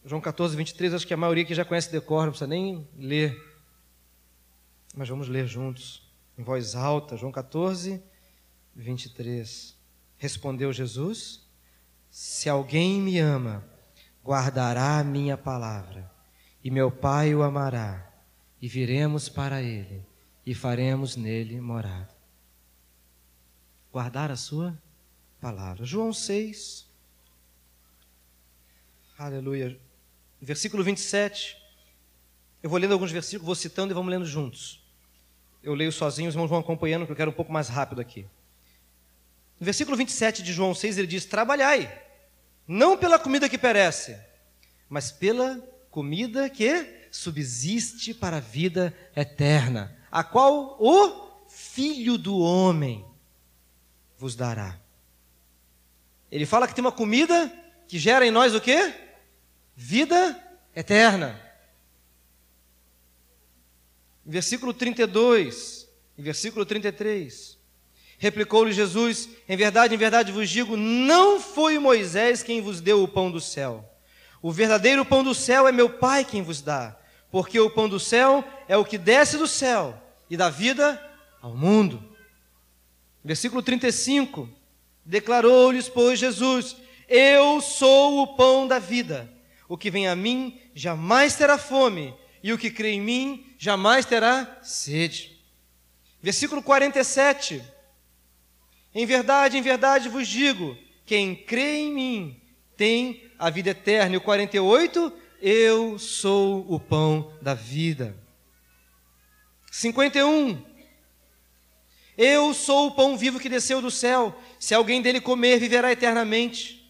[0.06, 3.36] João 14, 23, acho que a maioria que já conhece decor, não precisa nem ler
[4.96, 6.02] mas vamos ler juntos,
[6.38, 8.02] em voz alta, João 14,
[8.74, 9.76] 23.
[10.18, 11.45] Respondeu Jesus:
[12.18, 13.62] Se alguém me ama,
[14.24, 16.10] guardará a minha palavra,
[16.64, 18.10] e meu Pai o amará,
[18.62, 20.02] e viremos para ele
[20.46, 22.16] e faremos nele morada.
[23.92, 24.82] Guardar a sua
[25.42, 25.84] palavra.
[25.84, 26.90] João 6.
[29.18, 29.78] Aleluia.
[30.42, 31.62] Versículo 27.
[32.64, 34.82] Eu vou lendo alguns versículos, vou citando e vamos lendo juntos.
[35.62, 38.26] Eu leio sozinho, os irmãos vão acompanhando, porque eu quero um pouco mais rápido aqui.
[39.60, 42.05] No versículo 27 de João 6, ele diz: Trabalhai,
[42.68, 44.18] não pela comida que perece,
[44.90, 45.58] mas pela
[45.92, 53.06] comida que subsiste para a vida eterna, a qual o Filho do Homem
[54.18, 54.80] vos dará.
[56.32, 57.52] Ele fala que tem uma comida
[57.88, 58.94] que gera em nós o quê?
[59.76, 60.42] Vida
[60.76, 61.42] eterna.
[64.26, 65.88] Versículo 32
[66.18, 67.55] e versículo 33.
[68.18, 73.08] Replicou-lhe Jesus: Em verdade, em verdade vos digo, não foi Moisés quem vos deu o
[73.08, 73.90] pão do céu.
[74.42, 76.96] O verdadeiro pão do céu é meu Pai quem vos dá,
[77.32, 81.02] porque o pão do céu é o que desce do céu e dá vida
[81.42, 82.04] ao mundo.
[83.24, 84.50] Versículo 35.
[85.04, 86.76] Declarou-lhes, pois, Jesus:
[87.08, 89.32] Eu sou o pão da vida.
[89.68, 92.14] O que vem a mim jamais terá fome,
[92.44, 95.40] e o que crê em mim jamais terá sede.
[96.22, 97.64] Versículo 47.
[98.96, 102.42] Em verdade, em verdade vos digo: quem crê em mim
[102.78, 104.16] tem a vida eterna.
[104.16, 108.16] E o 48, eu sou o pão da vida.
[109.70, 110.64] 51.
[112.18, 114.34] Eu sou o pão vivo que desceu do céu.
[114.58, 116.90] Se alguém dele comer, viverá eternamente.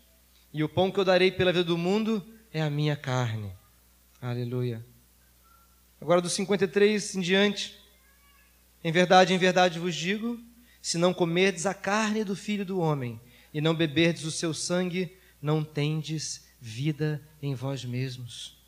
[0.54, 3.52] E o pão que eu darei pela vida do mundo é a minha carne.
[4.22, 4.86] Aleluia.
[6.00, 7.76] Agora, do 53 em diante.
[8.84, 10.40] Em verdade, em verdade vos digo:
[10.86, 13.20] se não comerdes a carne do filho do homem
[13.52, 18.64] e não beberdes o seu sangue, não tendes vida em vós mesmos.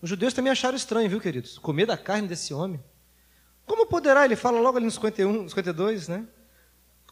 [0.00, 1.58] Os judeus também acharam estranho, viu, queridos?
[1.58, 2.80] Comer da carne desse homem.
[3.66, 4.24] Como poderá?
[4.24, 6.24] Ele fala logo ali no 51, 52, né?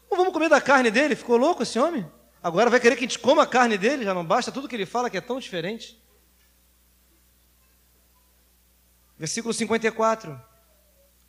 [0.07, 1.13] Como vamos comer da carne dele?
[1.13, 2.09] Ficou louco esse homem?
[2.41, 4.05] Agora vai querer que a gente coma a carne dele?
[4.05, 6.01] Já não basta tudo que ele fala que é tão diferente.
[9.17, 10.48] Versículo 54.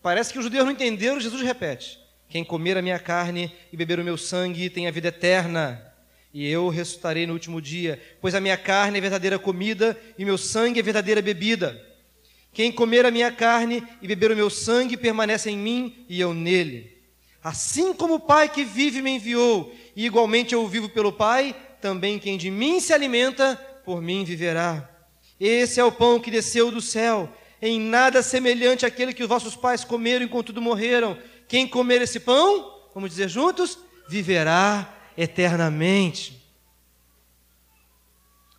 [0.03, 1.99] Parece que os judeus não entenderam, Jesus repete:
[2.29, 5.93] Quem comer a minha carne e beber o meu sangue tem a vida eterna,
[6.33, 10.39] e eu ressuscitarei no último dia, pois a minha carne é verdadeira comida e meu
[10.39, 11.85] sangue é verdadeira bebida.
[12.53, 16.33] Quem comer a minha carne e beber o meu sangue permanece em mim e eu
[16.33, 16.99] nele.
[17.43, 22.19] Assim como o Pai que vive me enviou, e igualmente eu vivo pelo Pai, também
[22.19, 24.89] quem de mim se alimenta, por mim viverá.
[25.39, 29.55] Esse é o pão que desceu do céu em nada semelhante àquele que os vossos
[29.55, 31.19] pais comeram enquanto tudo morreram.
[31.47, 36.41] Quem comer esse pão, vamos dizer juntos, viverá eternamente.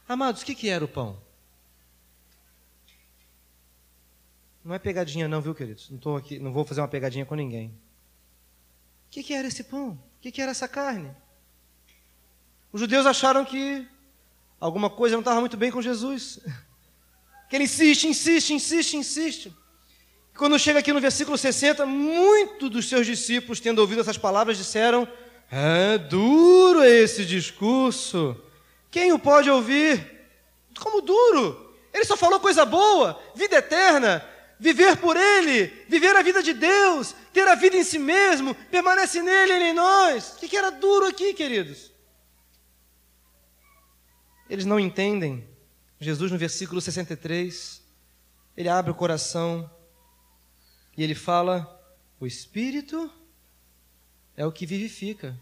[0.07, 1.21] Amados, o que, que era o pão?
[4.63, 5.89] Não é pegadinha, não, viu, queridos?
[5.89, 7.69] Não estou aqui, não vou fazer uma pegadinha com ninguém.
[7.69, 9.91] O que, que era esse pão?
[9.91, 11.11] O que, que era essa carne?
[12.71, 13.87] Os judeus acharam que
[14.59, 16.39] alguma coisa não estava muito bem com Jesus.
[17.51, 19.53] que ele insiste, insiste, insiste, insiste.
[20.37, 25.05] Quando chega aqui no versículo 60, muitos dos seus discípulos, tendo ouvido essas palavras, disseram:
[25.51, 28.41] É duro esse discurso.
[28.89, 30.29] Quem o pode ouvir?
[30.79, 31.75] Como duro?
[31.93, 34.25] Ele só falou coisa boa, vida eterna,
[34.57, 39.21] viver por Ele, viver a vida de Deus, ter a vida em si mesmo, permanece
[39.21, 40.35] nele, Ele em nós.
[40.35, 41.91] O que era duro aqui, queridos?
[44.49, 45.50] Eles não entendem
[46.01, 47.79] Jesus, no versículo 63,
[48.57, 49.69] ele abre o coração
[50.97, 51.79] e ele fala:
[52.19, 53.09] O Espírito
[54.35, 55.39] é o que vivifica.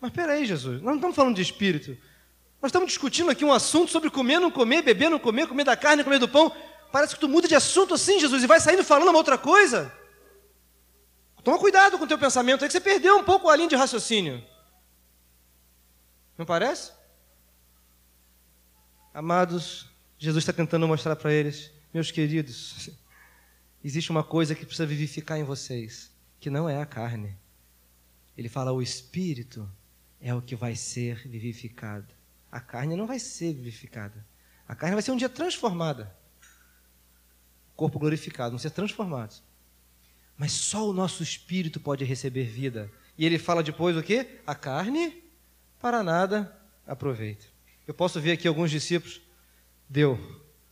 [0.00, 1.96] Mas peraí, Jesus, nós não estamos falando de Espírito.
[2.60, 5.76] Nós estamos discutindo aqui um assunto sobre comer, não comer, beber, não comer, comer da
[5.76, 6.50] carne, comer do pão.
[6.90, 9.92] Parece que tu muda de assunto assim, Jesus, e vai saindo falando uma outra coisa.
[11.44, 13.76] Toma cuidado com o teu pensamento aí, que você perdeu um pouco a linha de
[13.76, 14.44] raciocínio.
[16.36, 16.93] Não parece?
[19.14, 19.88] Amados,
[20.18, 22.90] Jesus está tentando mostrar para eles, meus queridos,
[23.84, 27.38] existe uma coisa que precisa vivificar em vocês, que não é a carne.
[28.36, 29.70] Ele fala, o espírito
[30.20, 32.12] é o que vai ser vivificado.
[32.50, 34.26] A carne não vai ser vivificada.
[34.66, 36.12] A carne vai ser um dia transformada.
[37.76, 39.44] Corpo glorificado, vão ser transformados.
[40.36, 42.90] Mas só o nosso espírito pode receber vida.
[43.16, 44.40] E ele fala depois o quê?
[44.44, 45.22] A carne
[45.80, 47.53] para nada aproveita.
[47.86, 49.20] Eu posso ver aqui alguns discípulos,
[49.88, 50.18] deu,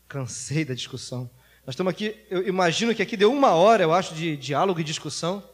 [0.08, 1.30] cansei da discussão.
[1.66, 4.84] Nós estamos aqui, eu imagino que aqui deu uma hora, eu acho, de diálogo e
[4.84, 5.46] discussão.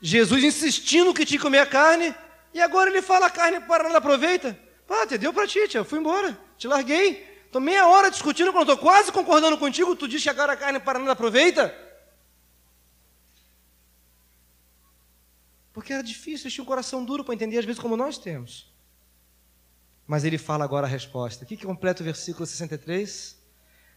[0.00, 2.14] Jesus insistindo que tinha que comer a carne,
[2.52, 4.58] e agora ele fala a carne para nada aproveita.
[4.86, 7.34] Pá, te deu para ti, tia, eu fui embora, te larguei.
[7.46, 10.78] Estou meia hora discutindo quando estou quase concordando contigo, tu diz que agora a carne
[10.78, 11.74] para nada aproveita?
[15.72, 18.72] Porque era difícil, eles tinham um coração duro para entender, às vezes, como nós temos.
[20.06, 21.44] Mas ele fala agora a resposta.
[21.44, 23.38] O que, completa o versículo 63?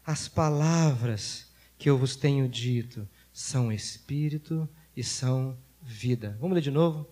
[0.05, 1.47] As palavras
[1.77, 6.37] que eu vos tenho dito são espírito e são vida.
[6.39, 7.07] Vamos ler de novo?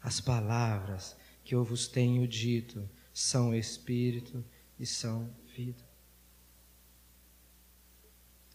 [0.00, 4.44] As palavras que eu vos tenho dito são espírito
[4.78, 5.82] e são vida.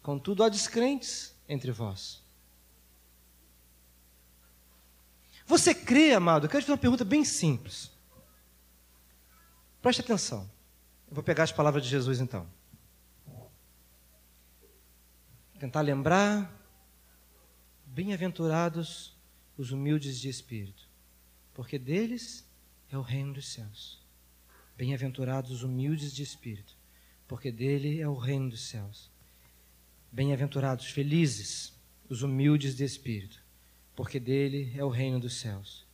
[0.02, 2.22] Contudo, há descrentes entre vós.
[5.46, 6.46] Você crê, amado?
[6.46, 7.92] Eu quero te fazer uma pergunta bem simples.
[9.88, 10.42] Preste atenção.
[11.08, 12.46] Eu vou pegar as palavras de Jesus então.
[15.58, 16.54] Tentar lembrar.
[17.86, 19.16] Bem-aventurados
[19.58, 20.90] os humildes de espírito,
[21.54, 22.46] porque deles
[22.92, 24.06] é o reino dos céus.
[24.76, 26.76] Bem-aventurados os humildes de espírito,
[27.26, 29.10] porque dele é o reino dos céus.
[30.12, 31.72] Bem-aventurados, felizes
[32.10, 33.42] os humildes de espírito,
[33.96, 35.88] porque dele é o reino dos céus.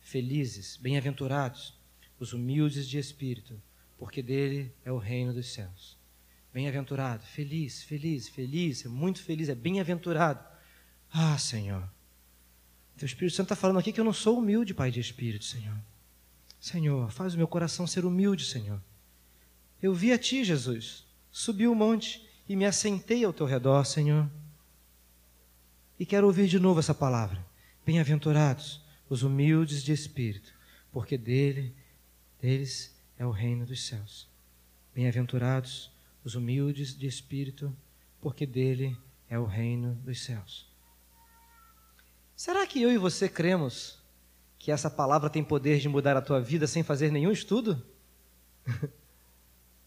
[0.00, 1.83] Felizes, bem-aventurados
[2.24, 3.60] os humildes de espírito,
[3.98, 5.96] porque dele é o reino dos céus.
[6.52, 10.42] Bem-aventurado, feliz, feliz, feliz, é muito feliz, é bem-aventurado.
[11.12, 11.86] Ah, Senhor,
[12.96, 15.78] Teu Espírito Santo está falando aqui que eu não sou humilde, Pai de Espírito, Senhor.
[16.58, 18.80] Senhor, faz o meu coração ser humilde, Senhor.
[19.82, 24.30] Eu vi a Ti, Jesus, subi o monte e me assentei ao Teu redor, Senhor.
[26.00, 27.44] E quero ouvir de novo essa palavra.
[27.84, 30.54] Bem-aventurados os humildes de espírito,
[30.90, 31.74] porque dele,
[32.44, 34.28] deles é o reino dos céus.
[34.94, 35.90] Bem-aventurados
[36.22, 37.74] os humildes de espírito,
[38.20, 38.94] porque dele
[39.30, 40.70] é o reino dos céus.
[42.36, 43.98] Será que eu e você cremos
[44.58, 47.82] que essa palavra tem poder de mudar a tua vida sem fazer nenhum estudo?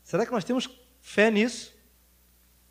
[0.03, 0.67] Será que nós temos
[0.99, 1.75] fé nisso?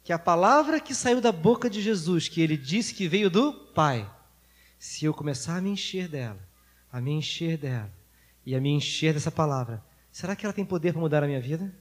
[0.03, 3.53] Que a palavra que saiu da boca de Jesus, que ele disse que veio do
[3.53, 4.12] Pai,
[4.80, 6.41] se eu começar a me encher dela,
[6.91, 7.95] a me encher dela
[8.47, 11.40] e a me encher dessa palavra, será que ela tem poder para mudar a minha
[11.40, 11.74] vida?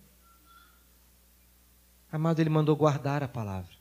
[2.12, 3.72] Amado, ele mandou guardar a palavra.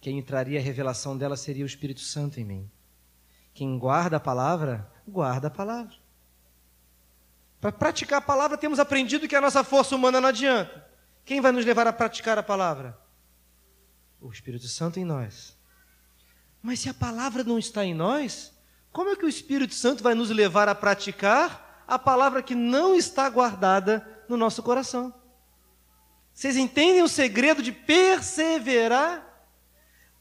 [0.00, 2.70] Quem entraria a revelação dela seria o Espírito Santo em mim.
[3.52, 5.96] Quem guarda a palavra, guarda a palavra.
[7.60, 10.86] Para praticar a palavra, temos aprendido que a nossa força humana não adianta.
[11.24, 12.96] Quem vai nos levar a praticar a palavra?
[14.20, 15.56] O Espírito Santo em nós.
[16.62, 18.55] Mas se a palavra não está em nós,
[18.96, 22.94] como é que o Espírito Santo vai nos levar a praticar a palavra que não
[22.94, 25.12] está guardada no nosso coração?
[26.32, 29.22] Vocês entendem o segredo de perseverar?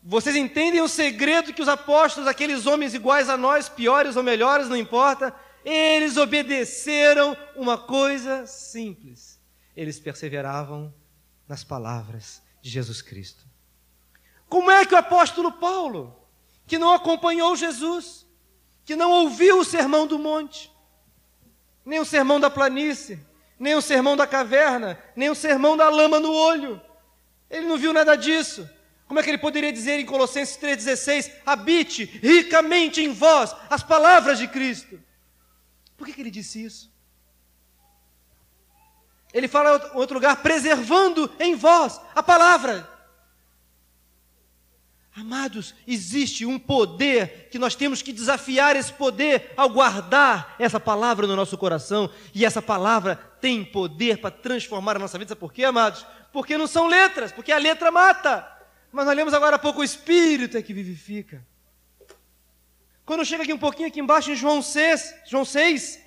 [0.03, 4.67] Vocês entendem o segredo que os apóstolos, aqueles homens iguais a nós, piores ou melhores,
[4.67, 9.39] não importa, eles obedeceram uma coisa simples.
[9.73, 10.93] Eles perseveravam
[11.47, 13.45] nas palavras de Jesus Cristo.
[14.49, 16.13] Como é que o apóstolo Paulo,
[16.67, 18.24] que não acompanhou Jesus,
[18.86, 20.72] que não ouviu o sermão do monte,
[21.84, 23.20] nem o sermão da planície,
[23.60, 26.82] nem o sermão da caverna, nem o sermão da lama no olho,
[27.50, 28.70] ele não viu nada disso.
[29.08, 34.40] Como é que ele poderia dizer em Colossenses 3,16: habite ricamente em vós as palavras
[34.40, 35.00] de Cristo?
[35.98, 36.94] Por que, que ele disse isso?
[39.34, 42.95] Ele fala em outro lugar, preservando em vós a palavra.
[45.18, 51.26] Amados, existe um poder que nós temos que desafiar esse poder ao guardar essa palavra
[51.26, 55.30] no nosso coração, e essa palavra tem poder para transformar a nossa vida.
[55.30, 56.05] Sabe por quê, amados?
[56.34, 58.45] Porque não são letras, porque a letra mata.
[58.91, 61.45] Mas nós lemos agora há pouco, o Espírito é que vivifica.
[63.05, 66.01] Quando chega aqui um pouquinho aqui embaixo em João 6, João 6,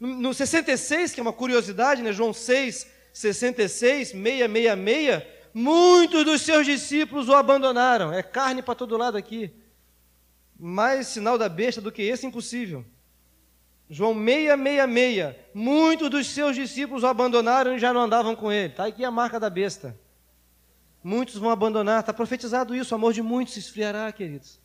[0.00, 2.12] no 66, que é uma curiosidade, né?
[2.12, 8.12] João 6, 66, 666, muitos dos seus discípulos o abandonaram.
[8.12, 9.52] É carne para todo lado aqui.
[10.58, 12.84] Mais sinal da besta do que esse, impossível.
[13.88, 18.68] João 666, muitos dos seus discípulos o abandonaram e já não andavam com ele.
[18.68, 19.98] Está aqui a marca da besta.
[21.02, 24.60] Muitos vão abandonar, está profetizado isso, o amor de muitos se esfriará, queridos.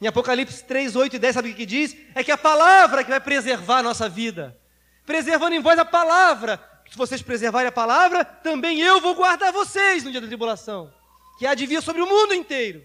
[0.00, 1.94] Em Apocalipse 3, 8 e 10, sabe o que diz?
[2.14, 4.58] É que a palavra que vai preservar a nossa vida.
[5.04, 6.58] Preservando em vós a palavra.
[6.90, 10.92] Se vocês preservarem a palavra, também eu vou guardar vocês no dia da tribulação.
[11.38, 12.84] Que vir sobre o mundo inteiro.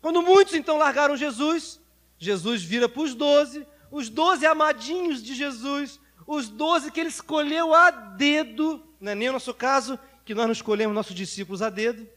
[0.00, 1.80] Quando muitos então largaram Jesus,
[2.16, 7.74] Jesus vira para os doze, os doze amadinhos de Jesus, os doze que ele escolheu
[7.74, 11.68] a dedo, não é nem o nosso caso, que nós não escolhemos nossos discípulos a
[11.68, 12.08] dedo,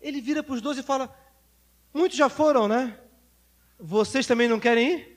[0.00, 1.14] ele vira para os doze e fala:
[1.92, 2.98] Muitos já foram, né?
[3.78, 5.11] Vocês também não querem ir?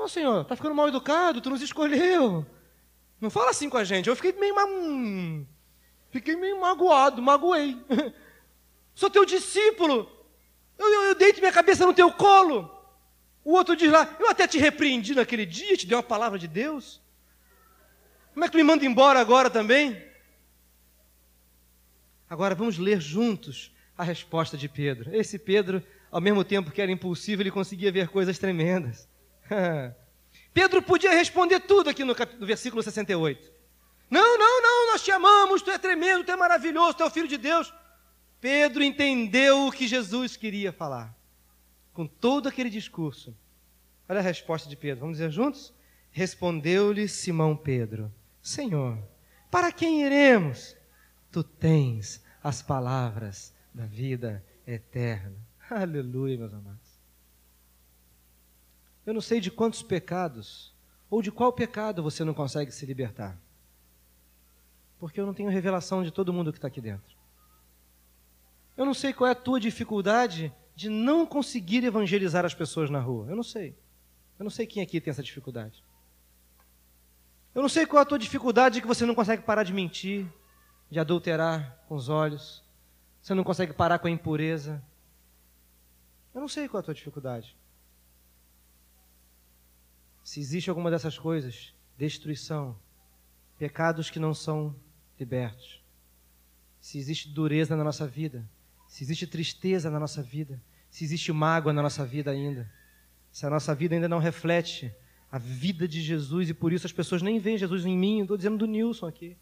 [0.00, 2.46] Ô Senhor, está ficando mal educado, tu nos escolheu.
[3.20, 4.08] Não fala assim com a gente.
[4.08, 4.64] Eu fiquei meio, ma...
[6.08, 7.76] fiquei meio magoado, magoei.
[8.94, 10.10] Sou teu discípulo.
[10.78, 12.74] Eu, eu, eu deito minha cabeça no teu colo.
[13.44, 16.48] O outro diz lá, eu até te repreendi naquele dia, te dei uma palavra de
[16.48, 17.02] Deus.
[18.32, 20.02] Como é que tu me manda embora agora também?
[22.28, 25.14] Agora vamos ler juntos a resposta de Pedro.
[25.14, 29.10] Esse Pedro, ao mesmo tempo que era impulsivo, ele conseguia ver coisas tremendas.
[30.52, 33.50] Pedro podia responder tudo aqui no, no versículo 68.
[34.10, 37.10] Não, não, não, nós te amamos, tu é tremendo, tu é maravilhoso, tu é o
[37.10, 37.72] filho de Deus.
[38.40, 41.14] Pedro entendeu o que Jesus queria falar.
[41.92, 43.36] Com todo aquele discurso.
[44.08, 45.72] Olha a resposta de Pedro, vamos dizer juntos?
[46.10, 48.98] Respondeu-lhe Simão Pedro: Senhor,
[49.50, 50.76] para quem iremos?
[51.30, 55.36] Tu tens as palavras da vida eterna.
[55.70, 56.89] Aleluia, meus amados.
[59.06, 60.74] Eu não sei de quantos pecados,
[61.08, 63.38] ou de qual pecado você não consegue se libertar.
[64.98, 67.16] Porque eu não tenho revelação de todo mundo que está aqui dentro.
[68.76, 73.00] Eu não sei qual é a tua dificuldade de não conseguir evangelizar as pessoas na
[73.00, 73.26] rua.
[73.28, 73.76] Eu não sei.
[74.38, 75.84] Eu não sei quem aqui tem essa dificuldade.
[77.54, 80.26] Eu não sei qual é a tua dificuldade que você não consegue parar de mentir,
[80.90, 82.62] de adulterar com os olhos.
[83.20, 84.82] Você não consegue parar com a impureza.
[86.32, 87.56] Eu não sei qual é a tua dificuldade.
[90.30, 92.78] Se existe alguma dessas coisas, destruição,
[93.58, 94.76] pecados que não são
[95.18, 95.82] libertos,
[96.80, 98.48] se existe dureza na nossa vida,
[98.86, 102.72] se existe tristeza na nossa vida, se existe mágoa na nossa vida ainda,
[103.32, 104.94] se a nossa vida ainda não reflete
[105.32, 108.36] a vida de Jesus e por isso as pessoas nem veem Jesus em mim, estou
[108.36, 109.36] dizendo do Nilson aqui.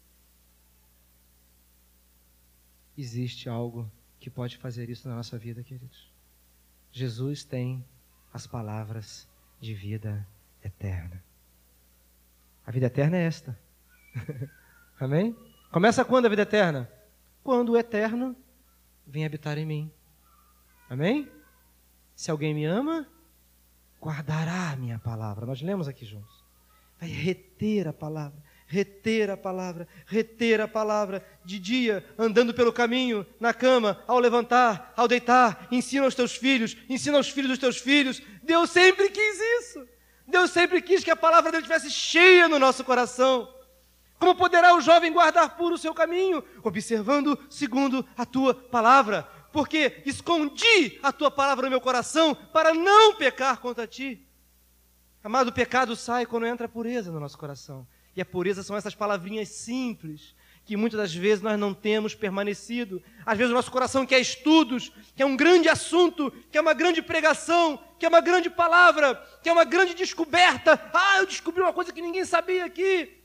[2.97, 3.87] Existe algo
[4.19, 6.11] que pode fazer isso na nossa vida, queridos.
[6.91, 7.85] Jesus tem
[8.33, 9.27] as palavras
[9.61, 10.27] de vida
[10.63, 11.23] eterna.
[12.65, 13.57] A vida eterna é esta.
[14.99, 15.35] Amém?
[15.71, 16.89] Começa quando a vida eterna?
[17.43, 18.35] Quando o eterno
[19.05, 19.91] vem habitar em mim.
[20.89, 21.31] Amém?
[22.15, 23.07] Se alguém me ama,
[24.01, 25.45] guardará a minha palavra.
[25.45, 26.43] Nós lemos aqui juntos.
[26.99, 33.25] Vai reter a palavra reter a palavra, reter a palavra, de dia, andando pelo caminho,
[33.39, 37.77] na cama, ao levantar, ao deitar, ensina aos teus filhos, ensina aos filhos dos teus
[37.79, 38.21] filhos.
[38.43, 39.87] Deus sempre quis isso.
[40.29, 43.53] Deus sempre quis que a palavra dele estivesse cheia no nosso coração.
[44.19, 46.43] Como poderá o jovem guardar puro o seu caminho?
[46.63, 49.27] Observando segundo a tua palavra.
[49.51, 54.27] Porque escondi a tua palavra no meu coração para não pecar contra ti.
[55.23, 57.87] Amado, o pecado sai quando entra a pureza no nosso coração.
[58.15, 63.01] E a pureza são essas palavrinhas simples que muitas das vezes nós não temos permanecido.
[63.25, 67.79] Às vezes o nosso coração quer estudos, quer um grande assunto, quer uma grande pregação,
[67.99, 70.79] quer uma grande palavra, quer uma grande descoberta.
[70.93, 73.17] Ah, eu descobri uma coisa que ninguém sabia aqui.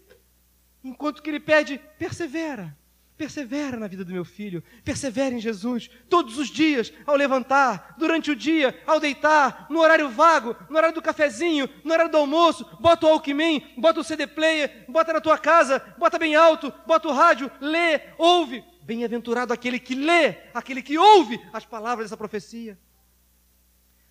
[0.83, 2.77] Enquanto que ele pede, persevera.
[3.16, 8.33] Persevera na vida do meu filho, persevera em Jesus, todos os dias, ao levantar, durante
[8.33, 12.68] o dia, ao deitar, no horário vago, no horário do cafezinho, no horário do almoço,
[12.81, 17.07] bota o Alckmin, bota o CD player, bota na tua casa, bota bem alto, bota
[17.07, 18.64] o rádio, lê, ouve.
[18.83, 22.77] Bem-aventurado aquele que lê, aquele que ouve as palavras dessa profecia.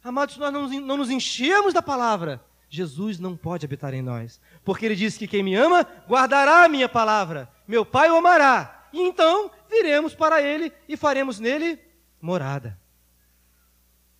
[0.04, 4.96] Amados, nós não, nos enchemos da palavra, Jesus não pode habitar em nós, porque ele
[4.96, 9.50] disse que quem me ama guardará a minha palavra, meu Pai o amará e então
[9.70, 11.80] viremos para ele e faremos nele
[12.22, 12.80] morada.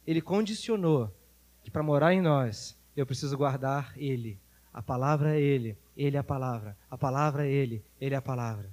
[0.06, 1.14] Ele condicionou
[1.62, 4.42] que para morar em nós, eu preciso guardar ele.
[4.74, 6.76] A palavra é ele, ele é a palavra.
[6.90, 8.70] A palavra é ele, ele é a palavra.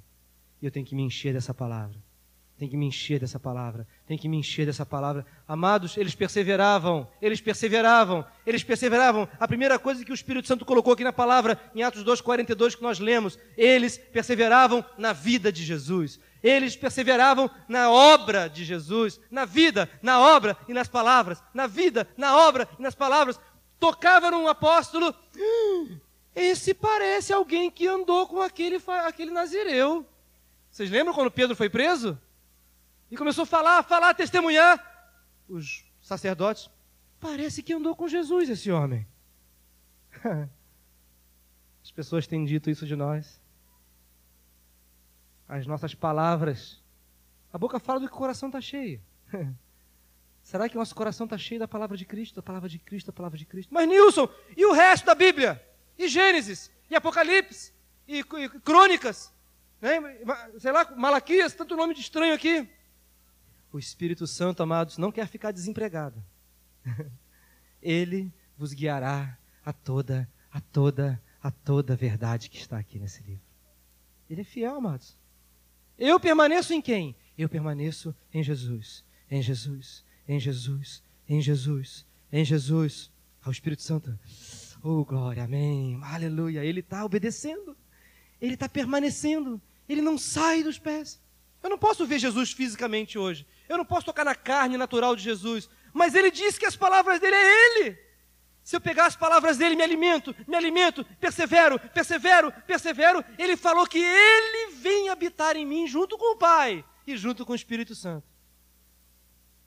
[0.60, 1.96] E eu tenho que me encher dessa palavra.
[2.60, 3.88] Tem que me encher dessa palavra.
[4.06, 5.24] Tem que me encher dessa palavra.
[5.48, 9.26] Amados, eles perseveravam, eles perseveravam, eles perseveravam.
[9.40, 12.82] A primeira coisa que o Espírito Santo colocou aqui na palavra, em Atos 2,42 que
[12.82, 16.20] nós lemos, eles perseveravam na vida de Jesus.
[16.42, 21.42] Eles perseveravam na obra de Jesus, na vida, na obra e nas palavras.
[21.54, 23.40] Na vida, na obra e nas palavras.
[23.78, 25.14] Tocava num apóstolo.
[26.36, 30.04] Esse parece alguém que andou com aquele, aquele nazireu.
[30.70, 32.18] Vocês lembram quando Pedro foi preso?
[33.10, 34.86] E começou a falar, falar, testemunhar.
[35.48, 36.70] Os sacerdotes,
[37.18, 39.06] parece que andou com Jesus esse homem.
[41.82, 43.40] As pessoas têm dito isso de nós.
[45.48, 46.80] As nossas palavras.
[47.52, 49.00] A boca fala do que o coração está cheio.
[50.42, 53.08] Será que o nosso coração está cheio da palavra de Cristo, da palavra de Cristo,
[53.08, 53.74] da palavra de Cristo?
[53.74, 55.60] Mas Nilson, e o resto da Bíblia?
[55.98, 56.70] E Gênesis?
[56.88, 57.72] E Apocalipse?
[58.06, 59.32] E, e Crônicas?
[59.80, 59.98] Né?
[60.58, 62.68] Sei lá, Malaquias, tanto nome de estranho aqui.
[63.72, 66.22] O Espírito Santo, amados, não quer ficar desempregado.
[67.80, 73.42] Ele vos guiará a toda, a toda a toda verdade que está aqui nesse livro.
[74.28, 75.16] Ele é fiel, amados.
[75.98, 77.16] Eu permaneço em quem?
[77.36, 83.10] Eu permaneço em Jesus, em Jesus, em Jesus, em Jesus, em Jesus.
[83.42, 84.18] Ao Espírito Santo.
[84.82, 86.62] Oh, glória, amém, aleluia.
[86.62, 87.74] Ele está obedecendo,
[88.38, 91.20] ele está permanecendo, ele não sai dos pés.
[91.62, 95.22] Eu não posso ver Jesus fisicamente hoje, eu não posso tocar na carne natural de
[95.22, 97.98] Jesus, mas ele disse que as palavras dele é ele.
[98.62, 103.86] Se eu pegar as palavras dele, me alimento, me alimento, persevero, persevero, persevero, ele falou
[103.86, 107.94] que ele vem habitar em mim junto com o Pai e junto com o Espírito
[107.94, 108.28] Santo.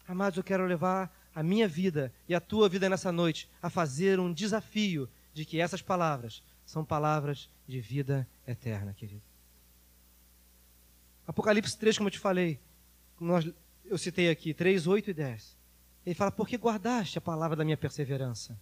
[0.08, 4.20] Amados, eu quero levar a minha vida e a tua vida nessa noite a fazer
[4.20, 9.33] um desafio de que essas palavras são palavras de vida eterna, querido.
[11.28, 12.60] Apocalipse 3, como eu te falei,
[13.20, 13.50] nós,
[13.86, 15.58] eu citei aqui, 3, 8 e 10.
[16.06, 18.60] Ele fala: Por que guardaste a palavra da minha perseverança?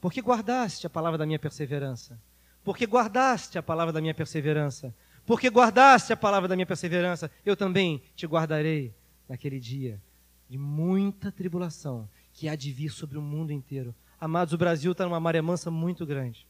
[0.00, 2.20] Por que guardaste a palavra da minha perseverança?
[2.62, 4.94] Porque guardaste a palavra da minha perseverança.
[5.24, 8.94] Porque guardaste a palavra da minha perseverança, eu também te guardarei
[9.28, 10.00] naquele dia
[10.48, 13.94] de muita tribulação que há de vir sobre o mundo inteiro.
[14.20, 16.46] Amados, o Brasil está numa maré mansa muito grande.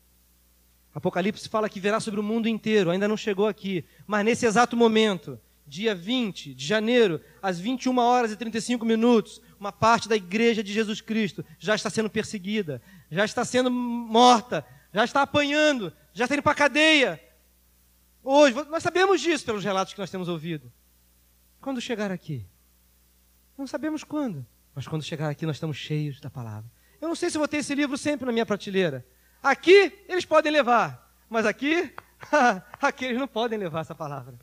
[0.97, 4.75] Apocalipse fala que virá sobre o mundo inteiro, ainda não chegou aqui, mas nesse exato
[4.75, 10.65] momento, dia 20 de janeiro, às 21 horas e 35 minutos, uma parte da igreja
[10.65, 12.81] de Jesus Cristo já está sendo perseguida,
[13.11, 17.23] já está sendo morta, já está apanhando, já está indo para a cadeia.
[18.25, 20.73] Hoje, nós sabemos disso pelos relatos que nós temos ouvido.
[21.61, 22.47] Quando chegar aqui,
[23.59, 26.71] não sabemos quando, mas quando chegar aqui nós estamos cheios da palavra.
[27.03, 29.05] Eu não sei se vou ter esse livro sempre na minha prateleira.
[29.43, 31.93] Aqui eles podem levar, mas aqui,
[32.81, 34.35] aqui eles não podem levar essa palavra.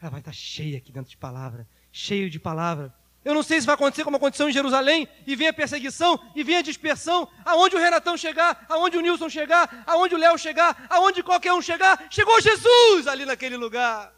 [0.00, 2.94] Ela vai estar cheia aqui dentro de palavra, cheio de palavra.
[3.22, 6.42] Eu não sei se vai acontecer como aconteceu em Jerusalém, e vem a perseguição, e
[6.42, 10.86] vem a dispersão, aonde o Renatão chegar, aonde o Nilson chegar, aonde o Léo chegar,
[10.88, 14.12] aonde qualquer um chegar, chegou Jesus ali naquele lugar.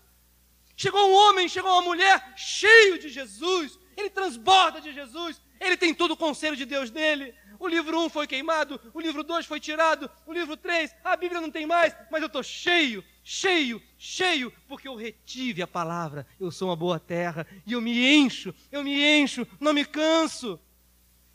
[0.77, 5.93] Chegou um homem, chegou uma mulher cheio de Jesus, ele transborda de Jesus, ele tem
[5.93, 7.35] todo o conselho de Deus nele.
[7.62, 11.16] O livro 1 um foi queimado, o livro 2 foi tirado, o livro 3, a
[11.16, 16.26] Bíblia não tem mais, mas eu estou cheio, cheio, cheio, porque eu retive a palavra.
[16.40, 20.58] Eu sou uma boa terra e eu me encho, eu me encho, não me canso.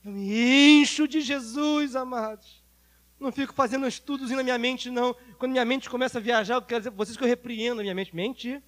[0.03, 2.61] Eu me encho de Jesus, amados.
[3.17, 5.15] Não fico fazendo estudos na minha mente, não.
[5.39, 7.83] Quando minha mente começa a viajar, eu quero dizer para vocês que eu repreendo a
[7.83, 8.13] minha mente.
[8.13, 8.61] Mente.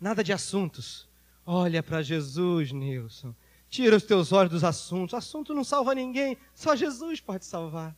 [0.00, 1.08] Nada de assuntos.
[1.46, 3.32] Olha para Jesus, Nilson.
[3.76, 5.12] Tira os teus olhos dos assuntos.
[5.12, 6.38] O assunto não salva ninguém.
[6.54, 7.94] Só Jesus pode salvar.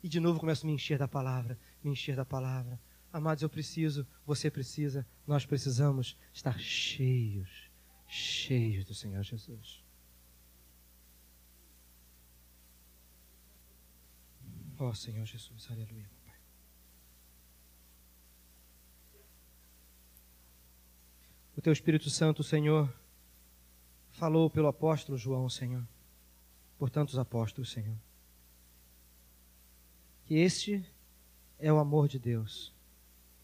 [0.00, 2.80] E de novo começo a me encher da palavra, me encher da palavra.
[3.12, 7.68] Amados, eu preciso, você precisa, nós precisamos estar cheios,
[8.06, 9.82] cheios do Senhor Jesus.
[14.78, 16.08] Ó oh, Senhor Jesus, aleluia.
[21.56, 22.94] O teu Espírito Santo, Senhor,
[24.16, 25.86] falou pelo apóstolo João, Senhor,
[26.78, 27.96] por tantos apóstolos, Senhor.
[30.24, 30.84] Que este
[31.58, 32.74] é o amor de Deus,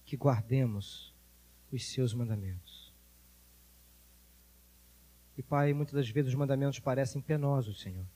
[0.04, 1.14] que guardemos
[1.72, 2.92] os seus mandamentos.
[5.38, 8.06] E Pai, muitas das vezes os mandamentos parecem penosos, Senhor.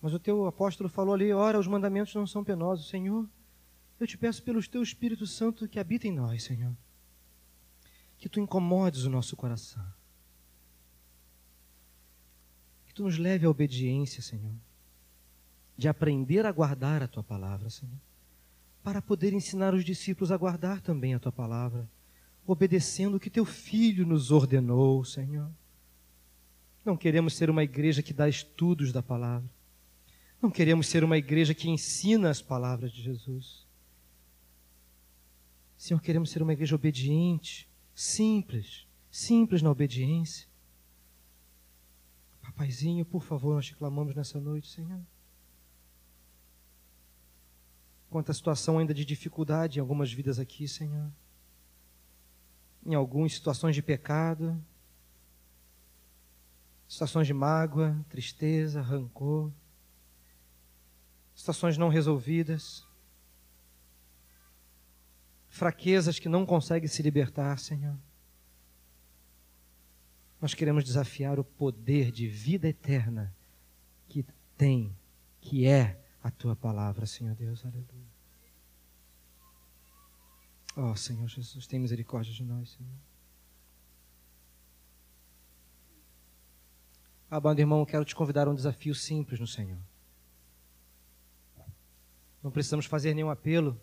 [0.00, 3.28] Mas o teu apóstolo falou ali, ora, os mandamentos não são penosos, Senhor.
[3.98, 6.74] Eu te peço pelo teu Espírito Santo que habita em nós, Senhor
[8.20, 9.82] que tu incomodes o nosso coração.
[12.90, 14.52] Que tu nos leve à obediência, Senhor,
[15.78, 17.94] de aprender a guardar a tua palavra, Senhor,
[18.82, 21.88] para poder ensinar os discípulos a guardar também a tua palavra,
[22.44, 25.48] obedecendo o que teu filho nos ordenou, Senhor.
[26.84, 29.48] Não queremos ser uma igreja que dá estudos da palavra.
[30.42, 33.64] Não queremos ser uma igreja que ensina as palavras de Jesus.
[35.78, 40.48] Senhor, queremos ser uma igreja obediente, Simples, simples na obediência.
[42.60, 45.00] Papaizinho, por favor, nós te clamamos nessa noite, Senhor.
[48.10, 51.10] Quanta situação ainda de dificuldade em algumas vidas aqui, Senhor.
[52.84, 54.62] Em algumas situações de pecado,
[56.86, 59.50] situações de mágoa, tristeza, rancor,
[61.34, 62.86] situações não resolvidas
[65.48, 67.98] fraquezas que não conseguem se libertar, Senhor.
[70.40, 73.34] Nós queremos desafiar o poder de vida eterna
[74.08, 74.24] que
[74.56, 74.96] tem,
[75.40, 77.64] que é a tua palavra, Senhor Deus.
[77.64, 78.10] Aleluia.
[80.76, 82.92] Ó oh, Senhor Jesus, tem misericórdia de nós, Senhor.
[87.30, 89.78] Amado irmão, quero te convidar a um desafio simples no Senhor.
[92.42, 93.80] Não precisamos fazer nenhum apelo.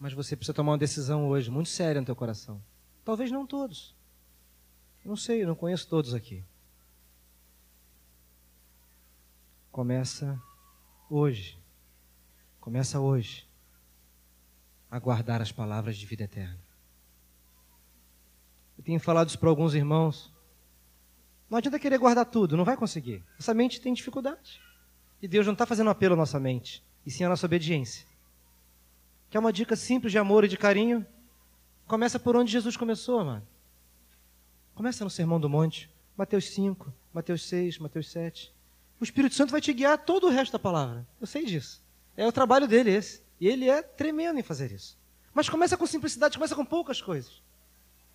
[0.00, 2.62] Mas você precisa tomar uma decisão hoje, muito séria no teu coração.
[3.04, 3.94] Talvez não todos.
[5.04, 6.42] Não sei, não conheço todos aqui.
[9.70, 10.42] Começa
[11.10, 11.62] hoje.
[12.58, 13.46] Começa hoje
[14.90, 16.58] a guardar as palavras de vida eterna.
[18.78, 20.32] Eu tenho falado isso para alguns irmãos.
[21.50, 23.22] Não adianta querer guardar tudo, não vai conseguir.
[23.38, 24.62] Essa mente tem dificuldade.
[25.20, 28.09] E Deus não está fazendo apelo à nossa mente, e sim à nossa obediência.
[29.30, 31.06] Quer uma dica simples de amor e de carinho?
[31.86, 33.46] Começa por onde Jesus começou, mano.
[34.74, 38.52] Começa no Sermão do Monte, Mateus 5, Mateus 6, Mateus 7.
[39.00, 41.06] O Espírito Santo vai te guiar todo o resto da palavra.
[41.20, 41.80] Eu sei disso.
[42.16, 43.22] É o trabalho dele esse.
[43.40, 44.98] E ele é tremendo em fazer isso.
[45.32, 47.40] Mas começa com simplicidade, começa com poucas coisas.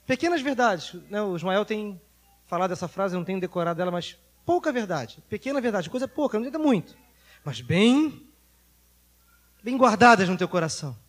[0.06, 0.94] Pequenas verdades.
[1.10, 1.22] Né?
[1.22, 2.00] O Ismael tem
[2.46, 5.24] falado essa frase, eu não tenho decorado ela, mas pouca verdade.
[5.30, 6.96] Pequena verdade, coisa pouca, não adianta muito.
[7.44, 8.28] Mas bem,
[9.64, 11.05] bem guardadas no teu coração.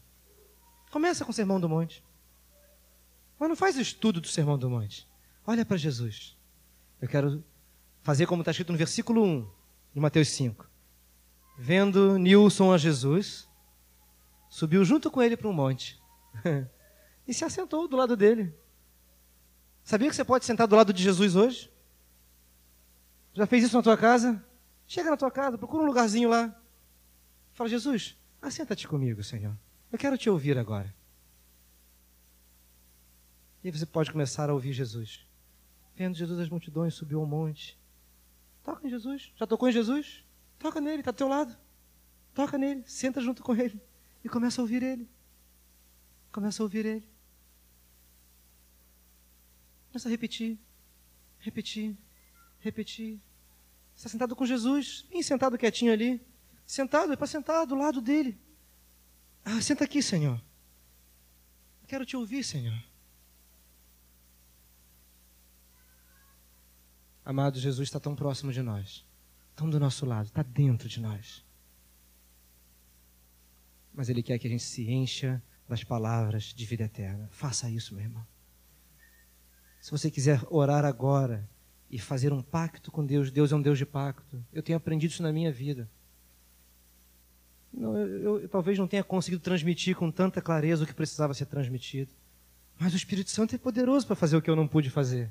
[0.96, 2.02] Começa com o Sermão do Monte.
[3.38, 5.06] Mas não faz o estudo do Sermão do Monte.
[5.46, 6.38] Olha para Jesus.
[6.98, 7.44] Eu quero
[8.02, 9.46] fazer como está escrito no versículo 1
[9.92, 10.66] de Mateus 5.
[11.58, 13.46] Vendo Nilson a Jesus,
[14.48, 16.00] subiu junto com ele para um monte
[17.28, 18.54] e se assentou do lado dele.
[19.84, 21.70] Sabia que você pode sentar do lado de Jesus hoje?
[23.34, 24.42] Já fez isso na tua casa?
[24.86, 26.58] Chega na tua casa, procura um lugarzinho lá.
[27.52, 29.54] Fala, Jesus, assenta-te comigo, Senhor.
[29.92, 30.94] Eu quero te ouvir agora.
[33.62, 35.26] E você pode começar a ouvir Jesus.
[35.94, 37.78] Vendo Jesus as multidões, subiu ao monte.
[38.62, 39.32] Toca em Jesus.
[39.36, 40.24] Já tocou em Jesus?
[40.58, 41.56] Toca nele, está do teu lado.
[42.34, 43.80] Toca nele, senta junto com ele
[44.22, 45.08] e começa a ouvir ele.
[46.30, 47.08] Começa a ouvir ele.
[49.88, 50.58] Começa a repetir,
[51.38, 51.96] repetir,
[52.58, 53.20] repetir.
[53.94, 56.20] Está sentado com Jesus, bem sentado quietinho ali.
[56.66, 58.38] Sentado, é para sentar do lado dele.
[59.48, 60.42] Ah, senta aqui, Senhor.
[61.86, 62.82] Quero te ouvir, Senhor.
[67.24, 69.06] Amado, Jesus está tão próximo de nós,
[69.54, 71.44] tão do nosso lado, está dentro de nós.
[73.94, 77.28] Mas Ele quer que a gente se encha das palavras de vida eterna.
[77.30, 78.26] Faça isso, meu irmão.
[79.80, 81.48] Se você quiser orar agora
[81.88, 84.44] e fazer um pacto com Deus, Deus é um Deus de pacto.
[84.52, 85.88] Eu tenho aprendido isso na minha vida.
[87.76, 91.46] Não, eu, eu, talvez não tenha conseguido transmitir com tanta clareza o que precisava ser
[91.46, 92.10] transmitido.
[92.78, 95.30] Mas o Espírito Santo é poderoso para fazer o que eu não pude fazer.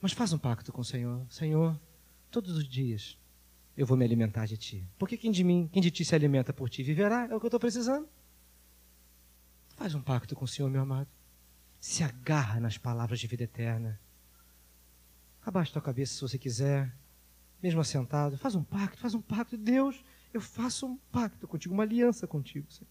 [0.00, 1.26] Mas faz um pacto com o Senhor.
[1.28, 1.78] Senhor,
[2.30, 3.18] todos os dias
[3.76, 4.88] eu vou me alimentar de ti.
[4.98, 7.26] Porque quem de mim, quem de ti se alimenta por ti, viverá.
[7.30, 8.08] É o que eu estou precisando.
[9.76, 11.08] Faz um pacto com o Senhor, meu amado
[11.86, 14.00] se agarra nas palavras de vida eterna.
[15.40, 16.92] Abaixa tua cabeça se você quiser,
[17.62, 18.36] mesmo assentado.
[18.36, 19.56] Faz um pacto, faz um pacto.
[19.56, 20.02] Deus,
[20.36, 22.90] eu faço um pacto contigo, uma aliança contigo, Senhor.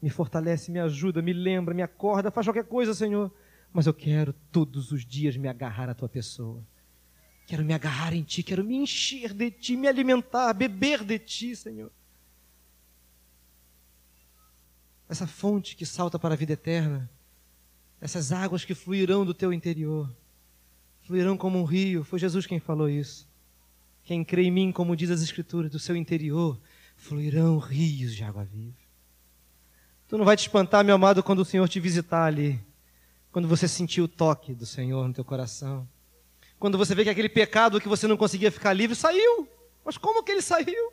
[0.00, 3.32] Me fortalece, me ajuda, me lembra, me acorda, faz qualquer coisa, Senhor.
[3.72, 6.62] Mas eu quero todos os dias me agarrar à tua pessoa.
[7.46, 11.54] Quero me agarrar em ti, quero me encher de ti, me alimentar, beber de ti,
[11.54, 11.90] Senhor.
[15.08, 17.08] Essa fonte que salta para a vida eterna
[18.00, 20.14] essas águas que fluirão do teu interior,
[21.02, 22.04] fluirão como um rio.
[22.04, 23.28] Foi Jesus quem falou isso.
[24.06, 26.58] Quem crê em mim, como diz as Escrituras, do seu interior
[26.94, 28.78] fluirão rios de água viva.
[30.06, 32.64] Tu não vai te espantar, meu amado, quando o Senhor te visitar ali.
[33.32, 35.88] Quando você sentir o toque do Senhor no teu coração.
[36.56, 39.48] Quando você vê que aquele pecado que você não conseguia ficar livre saiu.
[39.84, 40.92] Mas como que ele saiu?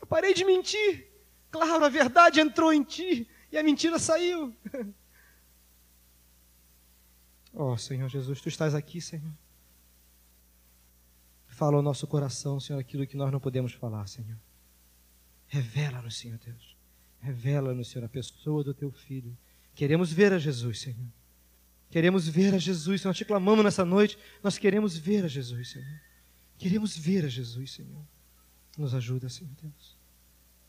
[0.00, 1.08] Eu parei de mentir.
[1.50, 4.54] Claro, a verdade entrou em ti e a mentira saiu.
[7.58, 9.32] Oh, Senhor Jesus, tu estás aqui, Senhor.
[11.56, 14.36] Fala ao nosso coração, Senhor, aquilo que nós não podemos falar, Senhor.
[15.46, 16.76] Revela-nos, Senhor Deus.
[17.18, 19.34] Revela-nos, Senhor, a pessoa do teu filho.
[19.74, 21.08] Queremos ver a Jesus, Senhor.
[21.90, 23.08] Queremos ver a Jesus, Senhor.
[23.08, 24.18] Nós te clamamos nessa noite.
[24.42, 26.00] Nós queremos ver a Jesus, Senhor.
[26.58, 28.04] Queremos ver a Jesus, Senhor.
[28.76, 29.96] Nos ajuda, Senhor Deus.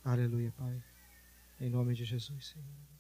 [0.05, 0.81] Aleluia, Pai.
[1.59, 2.96] Em nome de Jesus, Senhor.